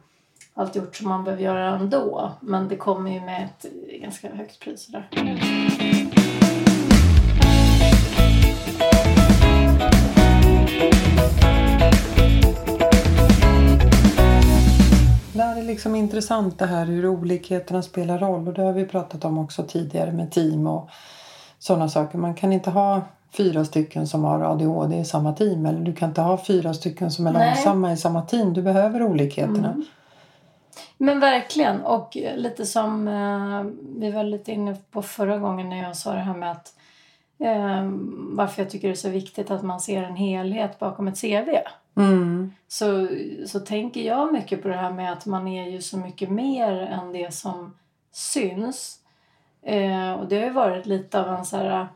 allt 0.60 0.76
gjort 0.76 0.96
som 0.96 1.10
man 1.10 1.24
behöver 1.24 1.44
göra 1.44 1.76
ändå. 1.76 2.32
Men 2.42 2.68
det 2.68 2.76
kommer 2.76 3.12
ju 3.12 3.22
med 3.22 3.44
ett 3.44 3.66
ganska 4.02 4.36
högt 4.36 4.60
pris. 4.60 4.86
Sådär. 4.86 5.08
Det 15.34 15.44
här 15.44 15.58
är 15.58 15.64
liksom 15.64 15.96
intressant 15.96 16.60
det 16.60 16.66
här 16.66 16.86
hur 16.86 17.08
olikheterna 17.08 17.82
spelar 17.82 18.20
roll. 18.20 18.48
Och 18.48 18.54
det 18.54 18.62
har 18.62 18.74
vi 18.74 18.86
pratat 18.86 19.26
om 19.26 19.38
också 19.38 19.64
tidigare 19.64 20.12
med 20.12 20.32
team 20.32 20.68
och 20.68 20.90
sådana 21.60 21.90
saker. 21.90 22.18
Man 22.18 22.34
kan 22.34 22.54
inte 22.54 22.70
ha 22.70 23.02
fyra 23.32 23.66
stycken 23.66 24.08
som 24.08 24.24
har 24.24 24.42
ADHD 24.42 24.98
i 24.98 25.06
samma 25.06 25.34
team. 25.34 25.66
Eller 25.66 25.80
du 25.80 25.94
kan 25.94 26.10
inte 26.10 26.22
ha 26.22 26.38
fyra 26.46 26.74
stycken 26.74 27.12
som 27.12 27.28
är 27.28 27.32
Nej. 27.32 27.48
långsamma 27.48 27.94
i 27.94 27.98
samma 27.98 28.22
team. 28.22 28.54
Du 28.54 28.62
behöver 28.62 29.04
olikheterna. 29.04 29.72
Mm. 29.72 29.86
Men 30.98 31.20
verkligen. 31.20 31.82
Och 31.82 32.18
lite 32.36 32.66
som 32.66 33.08
eh, 33.08 33.64
vi 34.00 34.12
var 34.12 34.24
lite 34.24 34.52
inne 34.52 34.78
på 34.92 35.02
förra 35.02 35.38
gången 35.38 35.70
när 35.70 35.84
jag 35.84 35.98
sa 35.98 36.14
det 36.14 36.20
här 36.20 36.38
med 36.38 36.52
att 36.52 36.74
eh, 37.40 37.90
varför 38.34 38.62
jag 38.62 38.72
tycker 38.72 38.88
det 38.88 38.94
är 38.94 38.96
så 38.96 39.10
viktigt 39.10 39.52
att 39.52 39.64
man 39.64 39.80
ser 39.80 40.04
en 40.04 40.16
helhet 40.16 40.80
bakom 40.80 41.08
ett 41.08 41.22
CV. 41.22 41.50
Mm. 41.96 42.54
så, 42.68 43.08
så 43.48 43.60
tänker 43.60 44.02
jag 44.02 44.34
mycket 44.34 44.62
på 44.62 44.68
det 44.68 44.76
här 44.76 44.92
med 44.92 45.14
att 45.14 45.26
man 45.26 45.48
är 45.48 45.70
ju 45.70 45.82
så 45.82 45.98
mycket 45.98 46.30
mer 46.30 46.72
än 46.72 47.12
det 47.14 47.34
som 47.34 47.76
syns. 48.12 49.00
Eh, 49.62 50.12
och 50.12 50.28
det 50.28 50.36
har 50.36 50.44
ju 50.44 50.54
varit 50.54 50.86
lite 50.86 51.22
av 51.22 51.30
en 51.30 51.46
så 51.46 51.58
här, 51.58 51.88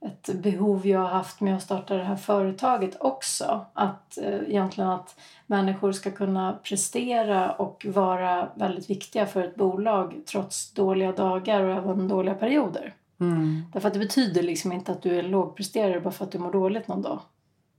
ett 0.00 0.34
behov 0.34 0.86
jag 0.86 1.00
har 1.00 1.08
haft 1.08 1.40
med 1.40 1.56
att 1.56 1.62
starta 1.62 1.94
det 1.94 2.04
här 2.04 2.16
företaget 2.16 2.96
också. 3.00 3.66
Att 3.74 4.18
eh, 4.18 4.34
egentligen 4.34 4.90
att 4.90 5.20
människor 5.48 5.92
ska 5.92 6.10
kunna 6.10 6.58
prestera 6.62 7.50
och 7.52 7.86
vara 7.88 8.48
väldigt 8.54 8.90
viktiga 8.90 9.26
för 9.26 9.42
ett 9.42 9.54
bolag 9.54 10.14
trots 10.30 10.72
dåliga 10.72 11.12
dagar 11.12 11.62
och 11.62 11.90
även 11.90 12.08
dåliga 12.08 12.34
perioder. 12.34 12.94
Mm. 13.20 13.62
Därför 13.72 13.88
att 13.88 13.94
det 13.94 14.00
betyder 14.00 14.42
liksom 14.42 14.72
inte 14.72 14.92
att 14.92 15.02
du 15.02 15.18
är 15.18 15.22
lågpresterare 15.22 16.00
bara 16.00 16.10
för 16.10 16.24
att 16.24 16.32
du 16.32 16.38
mår 16.38 16.52
dåligt 16.52 16.88
någon 16.88 17.02
dag. 17.02 17.20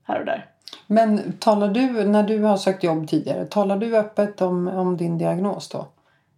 Här 0.04 0.20
och 0.20 0.26
där. 0.26 0.46
Men 0.88 1.34
talar 1.40 1.68
du, 1.68 2.04
när 2.04 2.24
du 2.24 2.44
har 2.44 2.58
sökt 2.58 2.84
jobb 2.84 3.08
tidigare, 3.08 3.46
talar 3.46 3.78
du 3.78 3.98
öppet 3.98 4.42
om, 4.42 4.68
om 4.68 4.98
din 4.98 5.18
diagnos 5.18 5.70
då? 5.70 5.88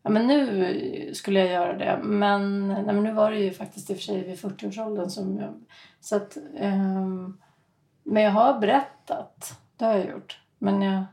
Ja, 0.03 0.09
men 0.09 0.27
nu 0.27 1.11
skulle 1.13 1.39
jag 1.39 1.49
göra 1.49 1.77
det. 1.77 1.99
Men, 2.03 2.67
nej, 2.67 2.83
men 2.83 3.03
nu 3.03 3.11
var 3.11 3.31
det 3.31 3.39
ju 3.39 3.53
faktiskt 3.53 3.89
i 3.89 3.93
och 3.93 3.97
för 3.97 4.03
sig 4.03 4.23
vid 4.23 4.39
40-årsåldern 4.39 5.09
som 5.09 5.37
jag... 5.37 5.49
Så 5.99 6.15
att, 6.15 6.37
ehm, 6.57 7.37
men 8.03 8.23
jag 8.23 8.31
har 8.31 8.59
berättat. 8.59 9.59
Det 9.77 9.85
har 9.85 9.93
jag 9.93 10.09
gjort. 10.09 10.39
Men 10.57 10.81
jag, 10.81 10.93
eh, 10.93 11.03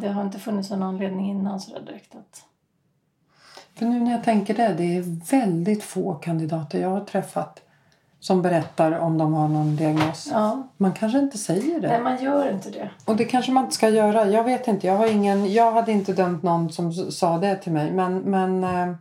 det 0.00 0.08
har 0.08 0.22
inte 0.22 0.38
funnits 0.38 0.70
någon 0.70 0.82
anledning 0.82 1.30
innan 1.30 1.60
sådär 1.60 1.80
direkt 1.80 2.14
att... 2.14 2.44
För 3.74 3.86
nu 3.86 4.00
när 4.00 4.10
jag 4.12 4.24
tänker 4.24 4.54
det, 4.54 4.74
det 4.78 4.96
är 4.96 5.30
väldigt 5.30 5.82
få 5.82 6.14
kandidater 6.14 6.80
jag 6.80 6.88
har 6.88 7.00
träffat 7.04 7.62
som 8.20 8.42
berättar 8.42 8.92
om 8.98 9.18
de 9.18 9.34
har 9.34 9.48
någon 9.48 9.76
diagnos. 9.76 10.28
Ja, 10.32 10.68
Man 10.76 10.92
kanske 10.92 11.18
inte 11.18 11.38
säger 11.38 11.80
det. 11.80 11.88
nej 11.88 12.00
man 12.00 12.22
gör 12.22 12.52
inte 12.52 12.70
det. 12.70 12.90
Och 13.04 13.16
det 13.16 13.24
kanske 13.24 13.52
man 13.52 13.64
inte 13.64 13.74
ska 13.76 13.88
göra. 13.88 14.26
Jag 14.28 14.44
vet 14.44 14.68
inte. 14.68 14.86
Jag, 14.86 14.96
har 14.96 15.06
ingen, 15.06 15.52
jag 15.52 15.72
hade 15.72 15.92
inte 15.92 16.12
dömt 16.12 16.42
någon 16.42 16.72
som 16.72 16.92
sa 16.92 17.38
det 17.38 17.56
till 17.56 17.72
mig. 17.72 17.92
Men, 17.92 18.18
men 18.18 18.64
eh, 18.64 18.94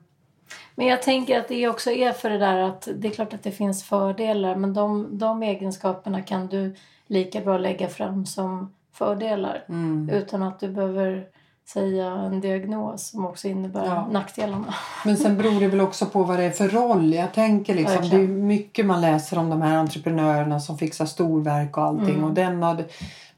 Men 0.76 0.88
jag 0.88 1.02
tänker 1.02 1.39
att 1.39 1.47
det 1.47 1.67
också 1.67 1.91
är 1.91 2.12
för 2.12 2.30
det 2.30 2.38
där 2.38 2.58
att 2.58 2.88
det 2.95 3.08
är 3.08 3.12
klart 3.12 3.34
att 3.34 3.43
det 3.43 3.52
finns 3.52 3.84
fördelar 3.84 4.56
men 4.56 4.74
de, 4.74 5.17
de 5.17 5.43
egenskaperna 5.43 6.21
kan 6.21 6.47
du 6.47 6.76
lika 7.08 7.41
bra 7.41 7.58
lägga 7.58 7.88
fram 7.88 8.26
som 8.26 8.74
fördelar. 8.93 9.63
mm. 9.69 10.10
Utan 10.10 10.43
att 10.43 10.60
du 10.60 10.67
behöver 10.71 11.25
säga 11.67 12.12
en 12.12 12.41
diagnos 12.41 13.08
som 13.10 13.25
också 13.25 13.47
innebär 13.47 13.86
Ja. 13.86 14.08
nackdelarna. 14.12 14.73
men 15.06 15.17
sen 15.17 15.38
beror 15.38 15.60
det 15.60 15.67
väl 15.67 15.82
också 15.82 16.06
på 16.06 16.23
vad 16.23 16.39
det 16.39 16.43
är 16.43 16.51
för 16.51 16.69
roll. 16.69 17.13
Jag 17.13 17.34
tänker 17.34 17.75
liksom, 17.75 17.95
det 18.01 18.08
är 18.08 18.10
Verkligen. 18.19 18.47
mycket 18.47 18.86
man 18.86 19.01
läser 19.01 19.38
om 19.39 19.49
de 19.49 19.62
här 19.62 19.77
entreprenörerna 19.77 20.60
som 20.60 20.77
fixar 20.77 21.06
storverk 21.06 21.77
och 21.77 21.84
allting. 21.84 22.10
Mm. 22.15 22.23
Och 22.23 22.34
den 22.34 22.63
har, 22.63 22.84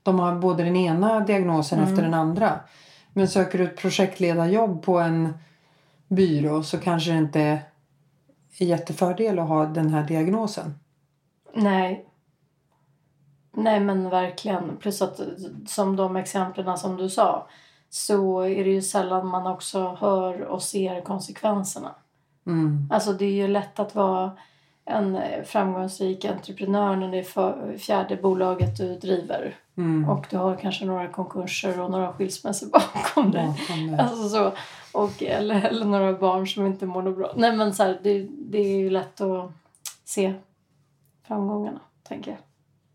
de 0.03 0.19
har 0.19 0.35
både 0.35 0.63
den 0.63 0.75
ena 0.75 1.19
diagnosen 1.19 1.79
Mm. 1.79 1.89
efter 1.91 2.03
den 2.03 2.13
andra. 2.13 2.59
Men 3.13 3.27
söker 3.27 3.57
du 3.57 3.63
ett 3.63 3.77
projektledarjobb 3.77 4.81
på 4.83 4.99
en 4.99 5.33
byrå 6.07 6.63
så 6.63 6.77
kanske 6.77 7.11
det 7.11 7.17
inte 7.17 7.41
är 8.59 8.65
jättefördel 8.65 9.39
att 9.39 9.47
ha 9.47 9.65
den 9.65 9.89
här 9.89 10.03
diagnosen. 10.03 10.73
Nej. 11.55 12.05
Nej 13.53 13.79
men 13.79 14.09
verkligen. 14.09 14.77
Plus 14.77 15.01
att 15.01 15.19
som 15.67 15.95
de 15.95 16.15
exemplen 16.15 16.77
som 16.77 16.97
du 16.97 17.09
sa 17.09 17.47
så 17.89 18.41
är 18.41 18.63
det 18.63 18.69
ju 18.69 18.81
sällan 18.81 19.27
man 19.27 19.47
också 19.47 19.97
hör 19.99 20.41
och 20.41 20.63
ser 20.63 21.01
konsekvenserna. 21.01 21.95
Mm. 22.47 22.89
Alltså 22.91 23.13
det 23.13 23.25
är 23.25 23.31
ju 23.31 23.47
lätt 23.47 23.79
att 23.79 23.95
vara 23.95 24.31
en 24.85 25.19
framgångsrik 25.45 26.25
entreprenör 26.25 26.95
när 26.95 27.11
det 27.11 27.17
är 27.17 27.77
fjärde 27.77 28.15
bolaget 28.15 28.77
du 28.77 28.95
driver. 28.95 29.55
Mm. 29.77 30.09
Och 30.09 30.25
du 30.29 30.37
har 30.37 30.55
kanske 30.55 30.85
några 30.85 31.07
konkurser 31.07 31.79
och 31.79 31.91
några 31.91 32.13
skilsmässor 32.13 32.69
bakom 32.71 33.31
dig. 33.31 33.53
Alltså 33.99 34.29
så. 34.29 34.51
Och, 34.91 35.23
eller, 35.23 35.61
eller 35.61 35.85
några 35.85 36.13
barn 36.13 36.47
som 36.47 36.65
inte 36.65 36.85
mår 36.85 37.01
bra. 37.01 37.33
Nej 37.35 37.55
men 37.55 37.73
så 37.73 37.83
här, 37.83 37.99
det, 38.03 38.27
det 38.29 38.57
är 38.57 38.77
ju 38.77 38.89
lätt 38.89 39.21
att 39.21 39.51
se 40.05 40.33
framgångarna, 41.27 41.79
tänker 42.03 42.31
jag. 42.31 42.39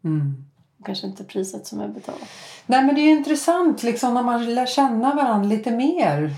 Mm. 0.05 0.45
Kanske 0.85 1.07
inte 1.07 1.25
priset 1.25 1.67
som 1.67 1.81
är 1.81 1.89
betalat. 1.89 2.29
Nej 2.67 2.85
men 2.85 2.95
det 2.95 3.01
är 3.01 3.11
intressant 3.11 3.83
liksom 3.83 4.15
när 4.15 4.23
man 4.23 4.55
lär 4.55 4.67
känna 4.67 5.15
varandra 5.15 5.49
lite 5.49 5.71
mer. 5.71 6.31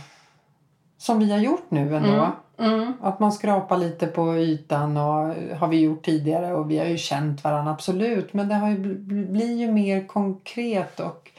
Som 0.99 1.19
vi 1.19 1.31
har 1.33 1.39
gjort 1.39 1.71
nu 1.71 1.97
ändå. 1.97 2.29
Mm. 2.59 2.93
Att 3.01 3.21
man 3.21 3.33
skrapar 3.33 3.77
lite 3.77 4.07
på 4.07 4.37
ytan 4.37 4.97
och 4.97 5.35
har 5.59 5.69
vi 5.69 5.81
gjort 5.81 6.05
tidigare 6.05 6.55
och 6.55 6.71
vi 6.71 6.79
har 6.79 6.87
ju 6.87 6.99
känt 6.99 7.45
varandra 7.45 7.73
absolut. 7.73 8.33
Men 8.33 8.49
det 8.49 8.55
har 8.55 8.69
ju, 8.71 8.77
bl- 8.77 9.31
blir 9.33 9.57
ju 9.57 9.73
mer 9.73 10.07
konkret 10.07 11.01
och 11.01 11.31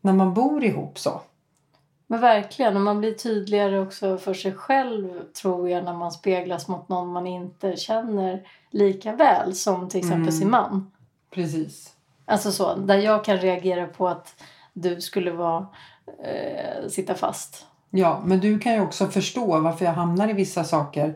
när 0.00 0.12
man 0.12 0.34
bor 0.34 0.64
ihop 0.64 0.98
så. 0.98 1.20
Men 2.06 2.20
verkligen, 2.20 2.76
och 2.76 2.82
man 2.82 2.98
blir 2.98 3.12
tydligare 3.12 3.80
också 3.80 4.18
för 4.18 4.34
sig 4.34 4.52
själv 4.52 5.08
tror 5.42 5.70
jag 5.70 5.84
när 5.84 5.94
man 5.94 6.12
speglas 6.12 6.68
mot 6.68 6.88
någon 6.88 7.08
man 7.12 7.26
inte 7.26 7.76
känner 7.76 8.42
lika 8.70 9.12
väl 9.16 9.54
som 9.54 9.88
till 9.88 9.98
exempel 10.00 10.20
Mm. 10.22 10.32
sin 10.32 10.50
man. 10.50 10.90
Precis. 11.30 11.94
Alltså 12.24 12.52
så, 12.52 12.74
där 12.74 12.98
jag 12.98 13.24
kan 13.24 13.36
reagera 13.36 13.86
på 13.86 14.08
att 14.08 14.42
du 14.72 15.00
skulle 15.00 15.30
vara, 15.30 15.66
eh, 16.24 16.88
sitta 16.88 17.14
fast. 17.14 17.66
Ja, 17.90 18.22
men 18.24 18.40
du 18.40 18.58
kan 18.58 18.72
ju 18.74 18.80
också 18.80 19.06
förstå 19.06 19.60
varför 19.60 19.84
jag 19.84 19.92
hamnar 19.92 20.28
i 20.28 20.32
vissa 20.32 20.64
saker 20.64 21.14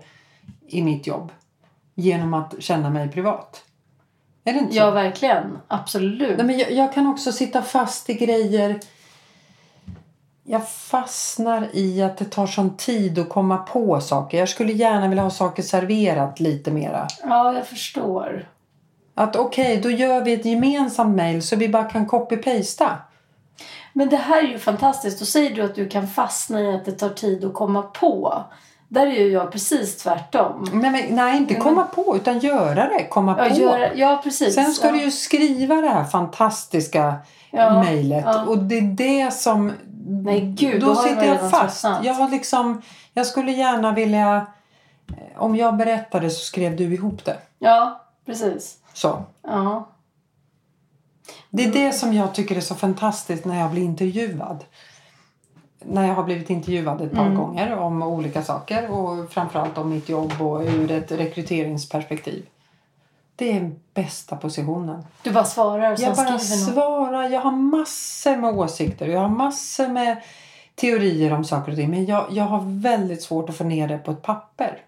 i 0.67 0.83
mitt 0.83 1.07
jobb. 1.07 1.33
Genom 1.95 2.35
att 2.35 2.55
känna 2.63 2.91
mig 2.91 3.09
privat. 3.09 3.65
Är 4.45 4.53
det 4.53 4.59
inte 4.59 4.73
så? 4.73 4.79
Ja, 4.79 4.91
verkligen. 4.91 5.59
Absolut. 5.69 6.37
Nej, 6.37 6.47
men 6.47 6.59
jag, 6.59 6.73
jag 6.73 6.95
kan 6.95 7.07
också 7.07 7.33
sitta 7.33 7.63
fast 7.63 8.11
i 8.11 8.15
grejer. 8.15 8.81
Jag 10.45 10.69
fastnar 10.69 11.69
i 11.73 12.03
att 12.03 12.17
det 12.17 12.25
tar 12.25 12.47
sån 12.47 12.77
tid 12.77 13.19
att 13.19 13.29
komma 13.29 13.59
på 13.59 14.01
saker. 14.01 14.39
Jag 14.39 14.49
skulle 14.49 14.73
gärna 14.73 15.09
vilja 15.09 15.23
ha 15.23 15.31
saker 15.31 15.63
serverat 15.63 16.41
lite 16.41 16.71
mera. 16.71 17.07
Ja, 17.23 17.55
jag 17.55 17.67
förstår. 17.67 18.49
Att 19.15 19.37
okej, 19.37 19.81
då 19.83 19.91
gör 19.91 20.21
vi 20.25 20.33
ett 20.33 20.45
gemensamt 20.45 21.17
mail 21.17 21.43
så 21.43 21.57
vi 21.57 21.69
bara 21.69 21.85
kan 21.85 22.07
copy-pasta. 22.07 22.97
Men 23.93 24.09
det 24.09 24.17
här 24.17 24.43
är 24.43 24.49
ju 24.49 24.59
fantastiskt. 24.59 25.19
Då 25.19 25.25
säger 25.25 25.51
du 25.55 25.63
att 25.63 25.75
du 25.75 25.89
kan 25.89 26.09
fastna 26.09 26.61
i 26.61 26.75
att 26.75 26.85
det 26.85 26.93
tar 26.93 27.09
tid 27.09 27.45
att 27.45 27.55
komma 27.55 27.83
på. 27.83 28.45
Där 28.89 29.07
är 29.07 29.11
ju 29.11 29.29
jag 29.33 29.53
precis 29.53 29.97
tvärtom. 29.97 30.69
Nej, 30.73 30.91
men, 30.91 31.17
nej 31.17 31.37
inte 31.37 31.55
komma 31.55 31.85
på 31.85 32.17
utan 32.17 32.39
göra 32.39 32.89
det. 32.89 33.05
Komma 33.09 33.35
Ja, 33.39 33.49
på. 33.55 33.61
göra, 33.61 33.95
ja 33.95 34.21
precis. 34.25 34.55
Sen 34.55 34.73
ska 34.73 34.87
ja. 34.87 34.93
du 34.93 35.03
ju 35.03 35.11
skriva 35.11 35.75
det 35.75 35.89
här 35.89 36.05
fantastiska 36.05 37.15
Ja, 37.51 37.83
mejlet. 37.83 38.25
ja. 38.27 38.45
Och 38.45 38.59
det 38.59 38.79
är 38.79 38.83
det 38.83 39.31
som... 39.33 39.73
Nej, 40.07 40.41
gud, 40.41 40.81
då 40.81 40.87
då 40.87 40.95
sitter 40.95 41.25
jag 41.25 41.51
fast. 41.51 41.85
Jag, 42.03 42.15
har 42.15 42.31
liksom, 42.31 42.83
jag 43.15 43.27
skulle 43.27 43.53
gärna 43.53 43.93
vilja... 43.93 44.47
Om 45.37 45.57
jag 45.57 45.77
berättade 45.77 46.31
så 46.31 46.45
skrev 46.45 46.77
du 46.77 46.85
ihop 46.95 47.25
det. 47.25 47.37
Ja, 47.59 48.02
precis. 48.27 48.79
Så. 48.93 49.23
Ja. 49.43 49.89
Det 51.51 51.65
är 51.65 51.73
det 51.73 51.93
som 51.93 52.13
jag 52.13 52.35
tycker 52.35 52.57
är 52.57 52.61
så 52.61 52.75
fantastiskt 52.75 53.45
när 53.45 53.61
jag 53.61 53.71
blir 53.71 53.83
intervjuad. 53.83 54.65
När 55.85 56.07
jag 56.09 56.15
har 56.15 56.25
blivit 56.25 56.51
intervjuad 56.51 57.01
ett 57.01 57.13
par 57.13 57.27
Mm. 57.27 57.39
gånger 57.39 57.77
om 57.77 58.03
olika 58.03 58.43
saker 58.43 58.91
och 58.91 59.31
framförallt 59.33 59.79
om 59.79 59.91
mitt 59.91 60.09
jobb 60.09 60.33
och 60.41 60.61
ur 60.61 60.91
ett 60.91 61.13
rekryteringsperspektiv. 61.13 62.47
Det 63.37 63.57
är 63.57 63.71
bästa 63.95 64.37
positionen. 64.37 65.05
Du 65.23 65.31
bara 65.31 65.45
svarar 65.45 65.93
och 65.93 66.01
Jag 66.01 66.17
bara 66.17 66.39
svarar. 66.39 67.29
Jag 67.29 67.41
har 67.41 67.53
massor 67.53 68.37
med 68.37 68.55
åsikter. 68.55 69.07
Jag 69.07 69.21
har 69.21 69.29
massor 69.29 69.89
med 69.89 70.23
teorier 70.75 71.33
om 71.33 71.45
saker 71.45 71.73
och 71.73 71.79
ting. 71.79 71.91
Men 71.91 72.07
jag, 72.07 72.27
jag 72.31 72.45
har 72.45 72.81
väldigt 72.81 73.23
svårt 73.23 73.49
att 73.49 73.57
få 73.57 73.65
ner 73.65 73.89
det 73.89 73.99
på 73.99 74.11
ett 74.11 74.23
papper. 74.23 74.79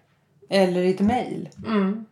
Eller 0.49 0.81
i 0.81 0.93
ett 0.93 0.99
mejl. 0.99 1.49
Mm. 1.67 2.05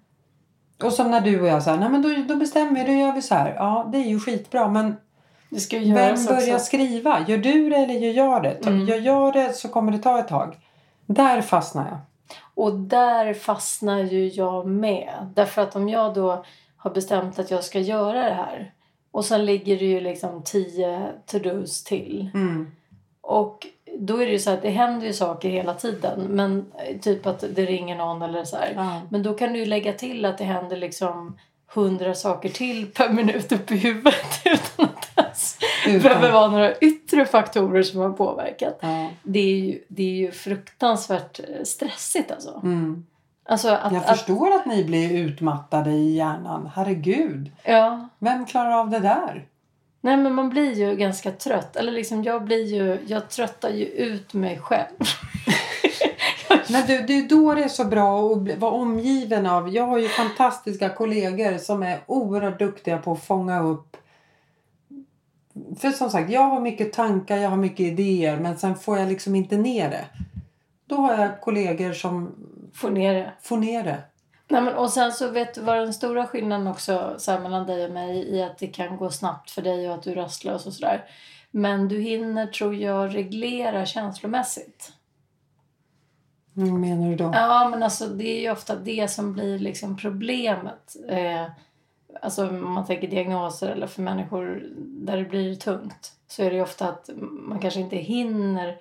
Och 0.84 0.94
som 0.94 1.12
när 1.12 1.22
du 1.22 1.42
och 1.42 1.48
jag 1.48 1.64
säger, 1.64 1.78
nej 1.78 1.90
men 1.90 2.02
då, 2.02 2.10
då 2.28 2.36
bestämmer 2.36 2.80
vi, 2.80 2.94
då 2.94 3.00
gör 3.00 3.12
vi 3.12 3.22
så 3.22 3.36
här. 3.36 3.54
Ja, 3.58 3.90
det 3.92 3.98
är 3.98 4.06
ju 4.06 4.20
skitbra. 4.20 4.68
Men 4.68 4.96
vem 5.72 6.26
börjar 6.26 6.56
också. 6.56 6.66
skriva? 6.66 7.26
Gör 7.28 7.38
du 7.38 7.70
det 7.70 7.76
eller 7.76 7.94
gör 7.94 8.14
jag 8.14 8.44
det? 8.44 8.68
Mm. 8.68 8.86
Gör 8.86 9.00
jag 9.00 9.34
det 9.34 9.54
så 9.54 9.68
kommer 9.68 9.92
det 9.92 9.98
ta 9.98 10.20
ett 10.20 10.28
tag. 10.28 10.58
Där 11.06 11.42
fastnar 11.42 11.88
jag. 11.90 11.98
Och 12.56 12.74
där 12.74 13.34
fastnar 13.34 14.00
ju 14.00 14.28
jag 14.28 14.68
med. 14.68 15.32
Därför 15.36 15.62
att 15.62 15.76
om 15.76 15.90
jag 15.90 16.14
då 16.14 16.46
har 16.78 16.92
bestämt 16.92 17.40
att 17.40 17.52
jag 17.52 17.64
ska 17.64 17.80
göra 17.80 18.24
det 18.24 18.34
här. 18.34 18.74
Och 19.12 19.26
sen 19.26 19.46
ligger 19.46 19.80
det 19.80 19.86
ju 19.86 20.00
liksom 20.00 20.44
tio 20.44 21.10
to-dos 21.26 21.84
till. 21.84 22.30
Mm. 22.34 22.72
Och 23.22 23.68
då 24.00 24.18
är 24.22 24.26
det 24.26 24.32
ju 24.32 24.40
så 24.40 24.52
att 24.52 24.62
det 24.62 24.70
händer 24.70 25.08
ju 25.08 25.14
saker 25.14 25.50
hela 25.50 25.74
tiden. 25.74 26.20
Men 26.30 26.66
eh, 26.88 26.98
typ 27.00 27.26
att 27.26 27.44
det 27.56 27.66
ringer 27.66 27.96
någon 27.96 28.22
eller 28.22 28.44
så. 28.44 28.58
Ja. 28.76 29.02
Men 29.10 29.24
då 29.24 29.34
kan 29.34 29.54
du 29.54 29.66
lägga 29.66 29.94
till 29.94 30.26
att 30.26 30.38
det 30.38 30.44
händer 30.44 30.78
liksom 30.78 31.38
hundra 31.74 32.14
saker 32.14 32.50
till 32.50 32.92
per 32.92 33.10
minut 33.10 33.52
upp 33.52 33.72
i 33.72 33.78
huvudet. 33.78 34.16
Utan 34.46 34.86
att 34.86 35.08
det 35.16 35.22
ens 35.22 35.58
Utan- 35.88 36.02
behöver 36.02 36.32
vara 36.32 36.48
några 36.48 36.76
yttre 36.78 37.26
faktorer 37.26 37.84
som 37.84 38.00
har 38.00 38.10
påverkat. 38.10 38.78
Ja. 38.82 39.10
Det 39.24 39.40
är 39.40 39.56
ju, 39.58 39.80
det 39.88 40.04
är 40.04 40.16
ju 40.16 40.32
fruktansvärt 40.32 41.40
eh, 41.40 41.64
stressigt 41.64 42.32
alltså. 42.32 42.60
Mm. 42.64 43.06
alltså 43.46 43.70
att, 43.70 43.94
Jag 43.94 44.02
att, 44.04 44.18
förstår 44.18 44.56
att 44.56 44.66
ni 44.66 44.84
blir 44.84 45.12
utmattade 45.12 45.92
i 45.92 46.16
hjärnan. 46.16 46.70
Herregud. 46.76 47.52
ja, 47.64 48.10
Vem 48.20 48.46
klarar 48.46 48.72
av 48.72 48.90
det 48.90 49.00
där? 49.00 49.46
Nej 50.06 50.18
men 50.18 50.34
man 50.34 50.50
blir 50.50 50.74
ju 50.74 50.96
ganska 50.96 51.32
trött. 51.32 51.76
Eller 51.76 51.92
liksom 51.92 52.24
jag 52.24 52.44
blir 52.44 52.66
ju, 52.66 53.00
jag 53.08 53.30
tröttar 53.30 53.70
ju 53.70 53.86
ut 53.86 54.34
mig 54.34 54.60
själv. 54.60 54.96
Men 56.70 56.88
du, 56.88 57.02
det 57.02 57.14
är 57.14 57.30
då 57.30 57.54
det 57.54 57.64
är 57.64 57.68
så 57.68 57.86
bra 57.86 58.32
att 58.32 58.58
vara 58.58 58.72
omgiven 58.72 59.46
av. 59.46 59.76
Jag 59.76 59.84
har 59.84 59.98
ju 59.98 60.08
fantastiska 60.08 60.90
kollegor 60.90 61.58
som 61.58 61.84
är 61.84 62.00
oerhört 62.06 62.60
duktiga 62.60 62.98
på 62.98 63.12
att 63.12 63.24
fånga 63.24 63.64
upp. 63.64 63.98
För 65.80 65.92
som 65.92 66.10
sagt, 66.10 66.30
jag 66.30 66.42
har 66.42 66.60
mycket 66.60 66.94
tankar, 66.94 67.38
jag 67.38 67.50
har 67.50 67.58
mycket 67.58 67.80
idéer 67.80 68.40
men 68.40 68.58
sen 68.58 68.76
får 68.76 68.98
jag 68.98 69.10
liksom 69.10 69.36
inte 69.36 69.58
ner 69.58 69.90
det. 69.90 70.06
Då 70.86 70.96
har 70.96 71.18
jag 71.18 71.42
kollegor 71.42 71.94
som 71.94 72.36
Få 72.74 72.90
ner 72.90 73.14
det. 73.14 73.32
får 73.42 73.58
ner 73.58 73.84
det. 73.84 74.02
Nej, 74.54 74.62
men, 74.62 74.76
och 74.76 74.90
sen 74.90 75.12
så 75.12 75.30
vet 75.30 75.54
du 75.54 75.62
vad 75.62 75.78
den 75.78 75.94
stora 75.94 76.28
skillnaden 76.28 76.68
också 76.68 77.16
så 77.18 77.32
här, 77.32 77.40
mellan 77.40 77.68
dig 77.68 77.86
och 77.86 77.92
mig 77.92 78.30
i 78.30 78.44
att 78.44 78.58
det 78.58 78.68
kan 78.68 78.98
gå 78.98 79.10
snabbt 79.10 79.52
för 79.52 79.62
dig 79.62 79.90
och 79.90 79.96
att 79.96 80.04
du 80.04 80.12
är 80.12 80.16
rastlös 80.16 80.66
och 80.66 80.74
sådär. 80.74 81.06
Men 81.52 81.88
du 81.88 82.00
hinner 82.00 82.48
tror 82.48 82.76
jag 82.76 83.16
reglera 83.16 83.86
känslomässigt. 83.86 84.92
Vad 86.54 86.68
menar 86.68 87.10
du 87.10 87.16
då? 87.16 87.32
Ja 87.34 87.68
men 87.70 87.84
alltså 87.84 88.08
det 88.08 88.38
är 88.38 88.42
ju 88.42 88.52
ofta 88.52 88.76
det 88.76 89.08
som 89.08 89.34
blir 89.34 89.60
liksom 89.60 89.98
problemet. 89.98 90.96
Eh, 91.10 91.46
alltså 92.22 92.50
om 92.50 92.74
man 92.74 92.86
tänker 92.86 93.08
diagnoser 93.08 93.70
eller 93.70 93.88
för 93.88 94.02
människor 94.02 94.64
där 94.78 95.18
det 95.18 95.26
blir 95.26 95.56
tungt. 95.56 96.12
Så 96.28 96.44
är 96.44 96.52
det 96.52 96.62
ofta 96.62 96.90
att 96.90 97.10
man 97.18 97.60
kanske 97.60 97.80
inte 97.80 97.98
hinner 97.98 98.78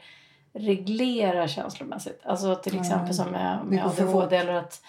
reglera 0.52 1.48
känslomässigt. 1.48 2.20
Alltså 2.24 2.54
till 2.54 2.80
exempel 2.80 3.14
som 3.14 3.30
med, 3.30 3.64
med 3.64 3.86
ADHD 3.86 4.36
eller 4.36 4.54
att 4.54 4.82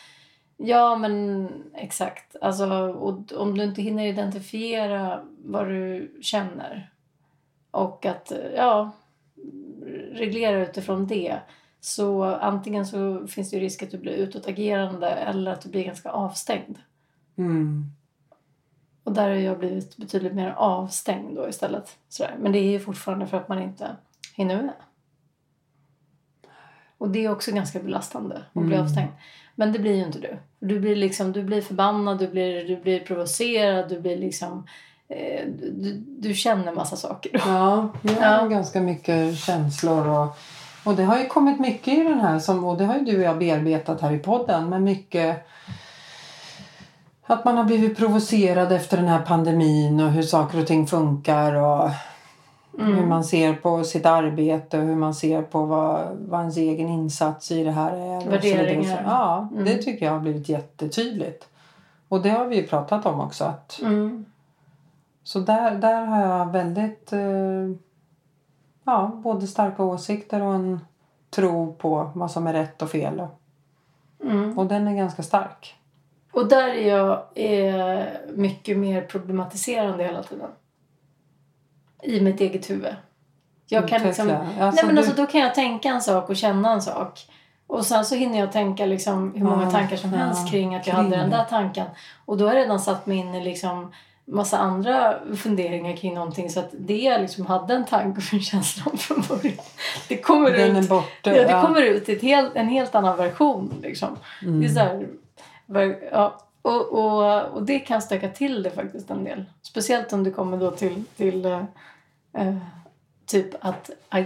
Ja 0.58 0.96
men 0.96 1.50
exakt. 1.74 2.36
Alltså, 2.42 2.68
och 2.88 3.34
om 3.34 3.58
du 3.58 3.64
inte 3.64 3.82
hinner 3.82 4.06
identifiera 4.06 5.24
vad 5.46 5.68
du 5.68 6.18
känner 6.22 6.92
och 7.72 8.06
att 8.06 8.32
ja, 8.56 8.92
reglera 10.12 10.62
utifrån 10.62 11.08
det 11.08 11.40
så 11.80 12.24
antingen 12.24 12.86
så 12.86 13.28
finns 13.28 13.50
det 13.50 13.60
risk 13.60 13.84
att 13.84 13.92
du 13.92 13.98
blir 13.98 14.14
utåtagerande 14.14 15.10
eller 15.10 15.52
att 15.52 15.62
du 15.62 15.70
blir 15.70 15.84
ganska 15.84 16.12
avstängd. 16.12 16.78
Mm. 17.38 17.86
Och 19.04 19.14
där 19.14 19.30
har 19.30 19.36
jag 19.36 19.60
blivit 19.60 19.98
betydligt 19.98 20.34
mer 20.34 20.50
avstängd 20.50 21.36
då 21.36 21.50
istället. 21.50 21.98
Sådär. 22.10 22.36
Men 22.40 22.52
det 22.52 22.60
är 22.60 22.72
ju 22.72 22.80
fortfarande 22.80 23.28
för 23.28 23.38
att 23.38 23.48
man 23.48 23.62
inte 23.62 23.96
hinner 24.36 24.62
med. 24.62 24.74
Och 26.98 27.10
det 27.10 27.26
är 27.26 27.32
också 27.32 27.52
ganska 27.52 27.80
belastande 27.80 28.36
att 28.36 28.54
bli 28.54 28.74
Mm. 28.76 28.82
avstängd. 28.86 29.12
Men 29.56 29.74
det 29.74 29.80
blir 29.80 29.96
ju 29.96 30.04
inte 30.06 30.20
du. 30.20 30.38
Du 30.60 30.80
blir, 30.80 30.96
liksom, 30.96 31.32
du 31.32 31.44
blir 31.44 31.62
förbannad, 31.62 32.20
du 32.20 32.28
blir, 32.28 32.64
du 32.68 32.76
blir 32.78 33.00
provocerad, 33.00 33.90
du 33.90 34.00
blir 34.02 34.18
liksom... 34.18 34.68
Eh, 35.10 35.46
du, 35.72 35.94
du 36.08 36.34
känner 36.34 36.72
massa 36.72 36.96
saker 36.96 37.32
då. 37.34 37.40
Ja, 37.46 37.90
jag 38.02 38.14
har 38.30 38.42
Ja. 38.42 38.48
ganska 38.48 38.82
mycket 38.82 39.38
känslor 39.38 40.08
och, 40.08 40.38
och 40.84 40.96
det 40.96 41.04
har 41.04 41.20
ju 41.20 41.26
kommit 41.28 41.60
mycket 41.60 41.88
i 41.98 42.04
den 42.04 42.20
här 42.20 42.40
som, 42.40 42.64
och 42.64 42.78
det 42.78 42.86
har 42.86 42.96
ju 42.96 43.06
du 43.06 43.18
och 43.18 43.24
jag 43.24 43.38
bearbetat 43.40 44.02
här 44.02 44.12
i 44.12 44.20
podden 44.20 44.70
men 44.70 44.84
mycket 44.84 45.48
att 47.26 47.46
man 47.46 47.58
har 47.58 47.64
blivit 47.64 47.98
provocerad 47.98 48.72
efter 48.72 48.98
den 48.98 49.08
här 49.08 49.22
pandemin 49.22 50.00
och 50.00 50.12
hur 50.12 50.24
saker 50.24 50.60
och 50.62 50.68
ting 50.68 50.88
funkar 50.88 51.54
och 51.54 51.90
hur 52.78 53.06
man 53.06 53.24
ser 53.24 53.54
på 53.54 53.84
sitt 53.84 54.06
arbete 54.06 54.80
och 54.80 54.86
hur 54.86 54.96
man 54.96 55.14
ser 55.14 55.42
på 55.42 55.66
vad, 55.66 56.08
vad 56.28 56.40
ens 56.40 56.58
egen 56.58 56.90
insats 56.90 57.52
i 57.52 57.64
det 57.64 57.72
här 57.72 57.96
är. 57.96 58.18
och 58.18 58.24
så. 58.24 58.30
Värderingar. 58.30 59.04
Ja, 59.08 59.48
det 59.52 59.72
Mm. 59.72 59.84
tycker 59.84 60.06
jag 60.06 60.14
har 60.14 60.20
blivit 60.20 60.50
jättetydligt. 60.50 61.48
Och 62.10 62.22
det 62.22 62.30
har 62.30 62.46
vi 62.46 62.56
ju 62.56 62.68
pratat 62.68 63.06
om 63.06 63.20
också. 63.20 63.44
Att, 63.44 63.80
Mm. 63.82 64.26
så 65.24 65.40
där, 65.40 65.76
där 65.76 66.06
har 66.06 66.22
jag 66.22 66.52
väldigt 66.52 67.14
eh, 67.14 67.70
ja, 68.84 69.12
både 69.24 69.48
starka 69.48 69.84
åsikter 69.84 70.42
och 70.42 70.54
en 70.54 70.80
tro 71.30 71.74
på 71.74 72.12
vad 72.16 72.32
som 72.32 72.48
är 72.48 72.54
rätt 72.54 72.82
och 72.82 72.90
fel. 72.90 73.28
Mm. 74.24 74.60
Och 74.60 74.66
den 74.66 74.88
är 74.88 74.96
ganska 74.96 75.24
stark. 75.24 75.76
Och 76.34 76.48
där 76.48 76.68
är 76.70 76.98
jag 76.98 77.24
eh, 77.36 78.04
mycket 78.36 78.78
mer 78.78 79.02
problematiserande 79.02 80.04
hela 80.04 80.24
tiden. 80.24 80.50
I 82.04 82.22
mitt 82.22 82.42
eget 82.42 82.70
huvud. 82.70 82.96
Jag 83.68 83.88
kan 83.88 84.02
liksom, 84.04 84.26
Utveckla. 84.30 84.48
nej 84.58 84.62
Alltså, 84.62 84.86
men 84.86 84.96
du- 84.96 85.02
alltså, 85.02 85.16
då 85.16 85.26
kan 85.28 85.42
jag 85.42 85.56
tänka 85.56 85.90
en 85.90 86.02
sak 86.02 86.30
och 86.30 86.36
känna 86.36 86.72
en 86.72 86.82
sak. 86.82 87.28
Och 87.68 87.86
sen 87.86 88.06
så 88.06 88.16
hinner 88.16 88.40
jag 88.40 88.52
tänka 88.52 88.86
liksom 88.86 89.34
hur 89.36 89.46
många 89.46 89.72
tankar 89.72 89.98
som 89.98 90.14
helst 90.14 90.52
kring 90.52 90.76
att 90.76 90.88
jag 90.88 90.94
hade 90.94 91.10
den 91.18 91.30
där 91.30 91.46
tanken. 91.50 91.88
Och 92.26 92.38
då 92.38 92.46
har 92.48 92.54
jag 92.54 92.62
redan 92.62 92.80
satt 92.80 93.06
mig 93.06 93.18
in 93.18 93.36
i 93.36 93.44
liksom 93.44 93.92
massa 94.26 94.58
andra 94.58 95.16
funderingar 95.38 95.96
kring 95.96 96.14
någonting. 96.14 96.50
Så 96.50 96.60
att 96.60 96.70
det 96.72 96.98
jag 96.98 97.22
liksom 97.22 97.46
hade 97.46 97.74
en 97.74 97.86
tanke 97.86 98.22
och 98.28 98.34
en 98.34 98.40
känsla 98.42 98.84
om 98.92 98.98
från 98.98 99.24
början. 99.30 99.58
Det 100.08 100.18
kommer 100.18 100.52
Den 100.52 100.78
ut 100.78 100.90
borta. 100.90 101.36
Ja, 101.36 101.48
det 101.48 101.68
kommer 101.68 101.82
ut 101.82 102.10
i 102.10 102.20
helt, 102.28 102.56
en 102.56 102.68
helt 102.68 102.96
annan 102.96 103.18
version. 103.18 103.74
Liksom. 103.82 104.18
Mm. 104.42 104.60
Det 104.62 104.66
är 104.66 104.70
så 104.70 104.80
här, 104.80 106.00
ja, 106.12 106.40
och, 106.62 106.92
och, 106.94 107.44
och 107.44 107.64
det 107.64 107.80
kan 107.80 108.02
stöka 108.02 108.30
till 108.30 108.64
det 108.64 108.72
faktiskt 108.72 109.10
en 109.12 109.24
del. 109.24 109.46
Speciellt 109.62 110.14
om 110.14 110.24
det 110.24 110.32
kommer 110.32 110.58
då 110.58 110.72
till, 110.72 111.04
till 111.18 111.66
eh, 112.38 112.56
typ 113.26 113.66
att 113.66 113.90
eh, 114.14 114.24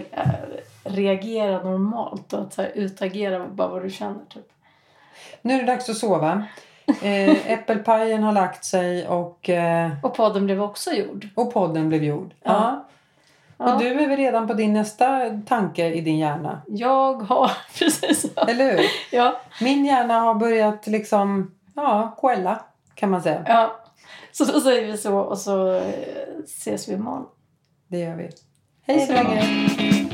reagera 0.83 1.63
normalt 1.63 2.33
och 2.33 2.41
att 2.41 2.53
så 2.53 2.61
här, 2.61 2.71
utagera 2.75 3.47
bara 3.47 3.67
vad 3.67 3.83
du 3.83 3.89
känner. 3.89 4.25
Typ. 4.29 4.47
Nu 5.41 5.53
är 5.53 5.57
det 5.59 5.65
dags 5.65 5.89
att 5.89 5.97
sova. 5.97 6.43
Eh, 7.01 7.51
äppelpajen 7.51 8.23
har 8.23 8.31
lagt 8.31 8.65
sig 8.65 9.07
och, 9.07 9.49
eh, 9.49 9.91
Och 10.03 10.13
podden 10.15 10.45
blev 10.45 10.61
också 10.61 10.91
gjord. 10.91 11.27
och 11.35 11.53
podden 11.53 11.89
blev 11.89 12.03
gjord. 12.03 12.33
Ja. 12.43 12.51
Ja. 12.51 12.83
Ja. 13.59 13.73
Och 13.73 13.79
du 13.79 13.87
är 13.87 13.95
väl 14.07 14.17
redan 14.17 14.47
på 14.47 14.53
din 14.53 14.73
nästa 14.73 15.29
tanke 15.47 15.85
i 15.93 16.01
din 16.01 16.17
hjärna? 16.17 16.61
Jag 16.67 17.13
har, 17.13 17.51
precis 17.79 18.21
så. 18.35 18.41
Eller 18.41 18.71
hur? 18.71 18.85
Ja, 19.11 19.41
Min 19.61 19.85
hjärna 19.85 20.19
har 20.19 20.35
börjat 20.35 20.87
liksom, 20.87 21.51
ja, 21.75 22.15
quella 22.21 22.59
kan 22.95 23.09
man 23.09 23.21
säga. 23.21 23.43
ja. 23.47 23.75
Så 24.31 24.45
då 24.45 24.59
säger 24.61 24.87
vi 24.87 24.97
så 24.97 25.17
och 25.17 25.37
så 25.37 25.73
eh, 25.75 25.83
ses 26.45 26.87
vi 26.89 26.93
imorgon. 26.93 27.25
Det 27.87 27.99
gör 27.99 28.15
vi. 28.15 28.29
Hej 28.81 29.07
så 29.07 29.13
länge! 29.13 30.06